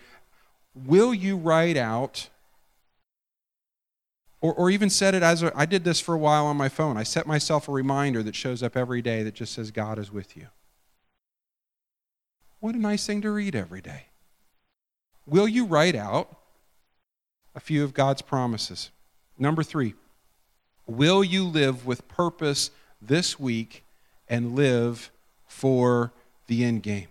[0.86, 2.28] will you write out
[4.40, 6.68] or, or even set it as a, I did this for a while on my
[6.68, 6.96] phone.
[6.96, 10.12] I set myself a reminder that shows up every day that just says, God is
[10.12, 10.46] with you.
[12.60, 14.06] What a nice thing to read every day.
[15.26, 16.36] Will you write out
[17.54, 18.90] a few of God's promises?
[19.38, 19.94] Number three,
[20.88, 22.70] Will you live with purpose
[23.00, 23.84] this week
[24.26, 25.10] and live
[25.46, 26.14] for
[26.46, 27.08] the end game?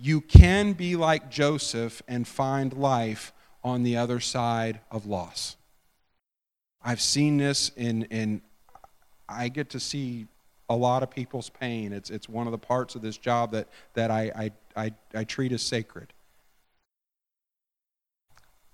[0.00, 3.32] You can be like Joseph and find life
[3.64, 5.56] on the other side of loss.
[6.80, 8.40] I've seen this in, in
[9.28, 10.28] I get to see
[10.68, 11.92] a lot of people's pain.
[11.92, 15.24] It's, it's one of the parts of this job that, that I, I, I, I
[15.24, 16.12] treat as sacred.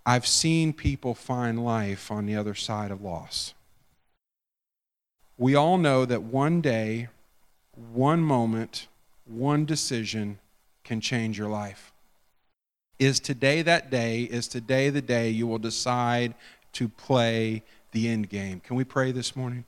[0.05, 3.55] I've seen people find life on the other side of loss.
[5.39, 7.09] We all know that one day,
[7.75, 8.89] one moment,
[9.25, 10.39] one decision
[10.85, 11.93] can change your life.
[12.99, 14.23] Is today that day?
[14.23, 16.35] Is today the day you will decide
[16.75, 17.63] to play
[17.93, 18.61] the end game?
[18.61, 19.65] Can we pray this morning?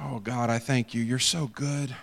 [0.00, 1.02] Oh, God, I thank you.
[1.02, 1.94] You're so good.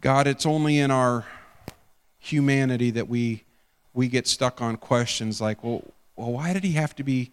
[0.00, 1.24] God, it's only in our
[2.18, 3.44] humanity that we,
[3.94, 5.82] we get stuck on questions like, well,
[6.16, 7.30] well, why did he have to be,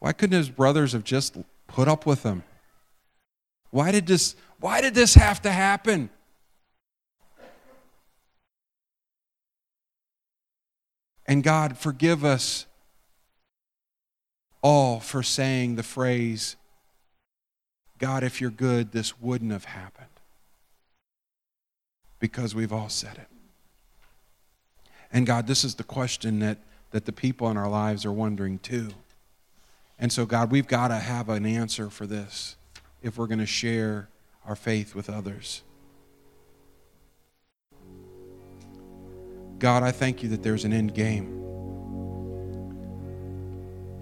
[0.00, 1.36] why couldn't his brothers have just
[1.72, 2.42] put up with them.
[3.70, 6.10] Why did this, why did this have to happen?
[11.26, 12.66] And God, forgive us
[14.62, 16.56] all for saying the phrase,
[17.98, 20.08] God, if you're good, this wouldn't have happened
[22.18, 23.28] because we've all said it.
[25.12, 26.58] And God, this is the question that,
[26.90, 28.90] that the people in our lives are wondering too.
[30.00, 32.56] And so, God, we've got to have an answer for this
[33.02, 34.08] if we're going to share
[34.46, 35.62] our faith with others.
[39.58, 41.36] God, I thank you that there's an end game.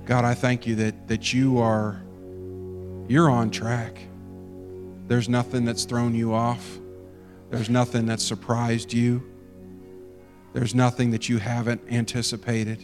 [0.06, 2.00] God, I thank you that, that you are
[3.08, 3.98] you're on track.
[5.08, 6.78] There's nothing that's thrown you off.
[7.50, 9.22] There's nothing that surprised you.
[10.52, 12.82] There's nothing that you haven't anticipated.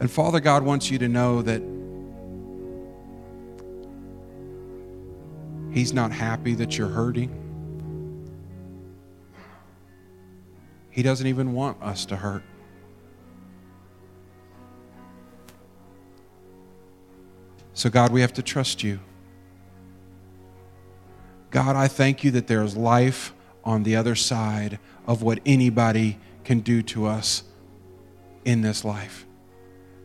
[0.00, 1.62] And Father God wants you to know that
[5.72, 7.40] He's not happy that you're hurting.
[10.90, 12.44] He doesn't even want us to hurt.
[17.72, 19.00] So, God, we have to trust you.
[21.50, 23.34] God, I thank you that there is life
[23.64, 24.78] on the other side
[25.08, 27.42] of what anybody can do to us
[28.44, 29.26] in this life.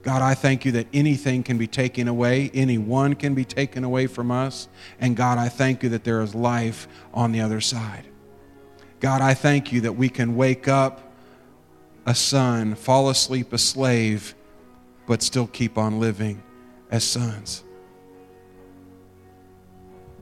[0.09, 4.07] God, I thank you that anything can be taken away, anyone can be taken away
[4.07, 4.67] from us.
[4.99, 8.07] And God, I thank you that there is life on the other side.
[9.01, 11.13] God, I thank you that we can wake up
[12.07, 14.33] a son, fall asleep a slave,
[15.05, 16.41] but still keep on living
[16.89, 17.63] as sons.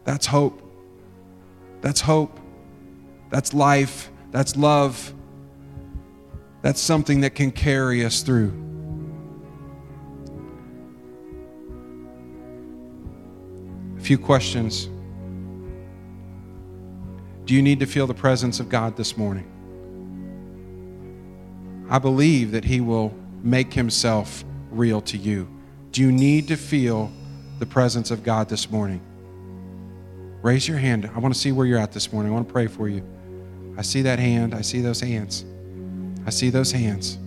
[0.04, 0.62] That's hope.
[1.80, 2.38] That's hope.
[3.30, 4.12] That's life.
[4.32, 5.14] That's love.
[6.62, 8.66] That's something that can carry us through.
[14.08, 14.86] Few questions.
[17.43, 19.45] Do you need to feel the presence of God this morning?
[21.89, 25.49] I believe that He will make Himself real to you.
[25.91, 27.12] Do you need to feel
[27.60, 29.01] the presence of God this morning?
[30.41, 31.12] Raise your hand.
[31.14, 32.32] I want to see where you're at this morning.
[32.32, 33.03] I want to pray for you.
[33.78, 34.55] I see that hand.
[34.55, 35.43] I see those hands.
[36.26, 37.18] I see those hands.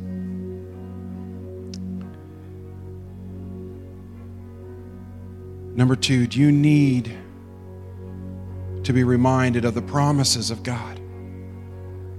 [5.80, 7.10] Number two, do you need
[8.84, 11.00] to be reminded of the promises of God?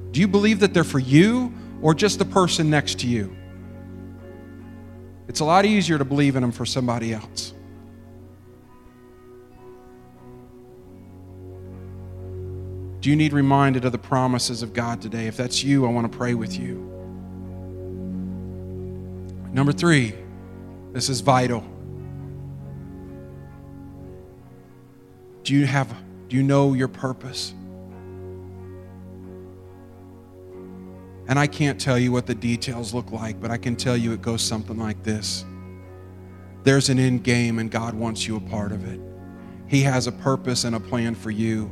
[0.09, 3.38] Do you believe that they're for you or just the person next to you?
[5.28, 7.53] It's a lot easier to believe in them for somebody else.
[12.99, 15.28] Do you need reminded of the promises of God today?
[15.28, 16.78] If that's you, I want to pray with you.
[19.53, 20.16] Number three,
[20.93, 21.70] this is vital.
[25.44, 25.94] Do you have
[26.28, 27.54] do you know your purpose?
[31.28, 34.12] And I can't tell you what the details look like, but I can tell you
[34.14, 35.46] it goes something like this.
[36.64, 39.00] There's an end game and God wants you a part of it.
[39.68, 41.72] He has a purpose and a plan for you.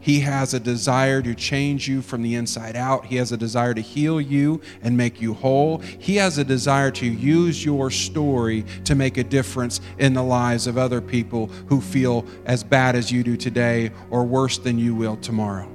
[0.00, 3.06] He has a desire to change you from the inside out.
[3.06, 5.78] He has a desire to heal you and make you whole.
[5.78, 10.66] He has a desire to use your story to make a difference in the lives
[10.66, 14.94] of other people who feel as bad as you do today or worse than you
[14.94, 15.68] will tomorrow.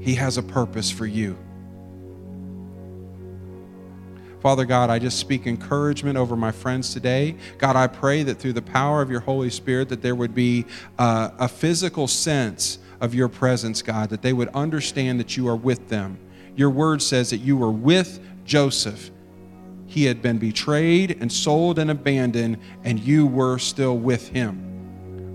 [0.00, 1.36] He has a purpose for you.
[4.40, 7.36] Father God, I just speak encouragement over my friends today.
[7.58, 10.64] God, I pray that through the power of your Holy Spirit that there would be
[10.98, 15.56] uh, a physical sense of your presence, God, that they would understand that you are
[15.56, 16.18] with them.
[16.56, 19.10] Your word says that you were with Joseph.
[19.86, 24.70] He had been betrayed and sold and abandoned, and you were still with him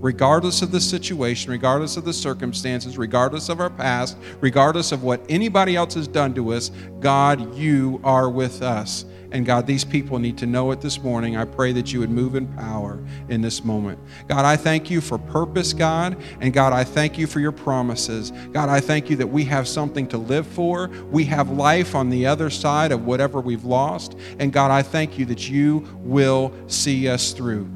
[0.00, 5.20] regardless of the situation, regardless of the circumstances, regardless of our past, regardless of what
[5.28, 6.70] anybody else has done to us,
[7.00, 9.04] God, you are with us.
[9.32, 11.36] And God, these people need to know it this morning.
[11.36, 13.98] I pray that you would move in power in this moment.
[14.28, 16.16] God, I thank you for purpose, God.
[16.40, 18.30] And God, I thank you for your promises.
[18.52, 20.88] God, I thank you that we have something to live for.
[21.10, 24.16] We have life on the other side of whatever we've lost.
[24.38, 27.75] And God, I thank you that you will see us through.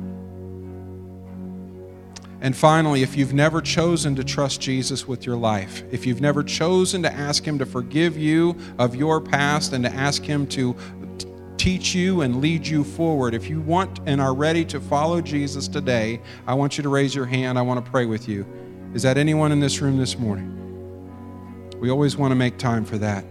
[2.43, 6.43] And finally, if you've never chosen to trust Jesus with your life, if you've never
[6.43, 10.75] chosen to ask Him to forgive you of your past and to ask Him to
[11.61, 13.35] teach you and lead you forward.
[13.35, 17.15] If you want and are ready to follow Jesus today, I want you to raise
[17.15, 17.59] your hand.
[17.59, 18.47] I want to pray with you.
[18.95, 20.57] Is that anyone in this room this morning?
[21.79, 23.27] We always want to make time for that.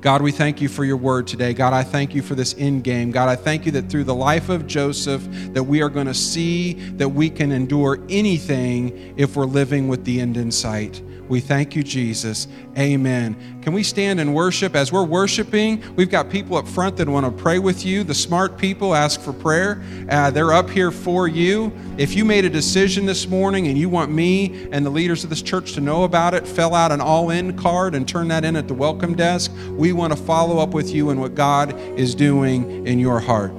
[0.00, 1.52] God, we thank you for your word today.
[1.52, 3.10] God, I thank you for this end game.
[3.10, 6.14] God, I thank you that through the life of Joseph that we are going to
[6.14, 11.02] see that we can endure anything if we're living with the end in sight.
[11.28, 12.48] We thank you, Jesus.
[12.78, 13.60] Amen.
[13.62, 14.74] Can we stand and worship?
[14.74, 18.02] As we're worshiping, we've got people up front that want to pray with you.
[18.02, 19.82] The smart people ask for prayer.
[20.08, 21.72] Uh, they're up here for you.
[21.98, 25.30] If you made a decision this morning and you want me and the leaders of
[25.30, 28.44] this church to know about it, fill out an all in card and turn that
[28.44, 29.52] in at the welcome desk.
[29.72, 33.52] We want to follow up with you and what God is doing in your heart.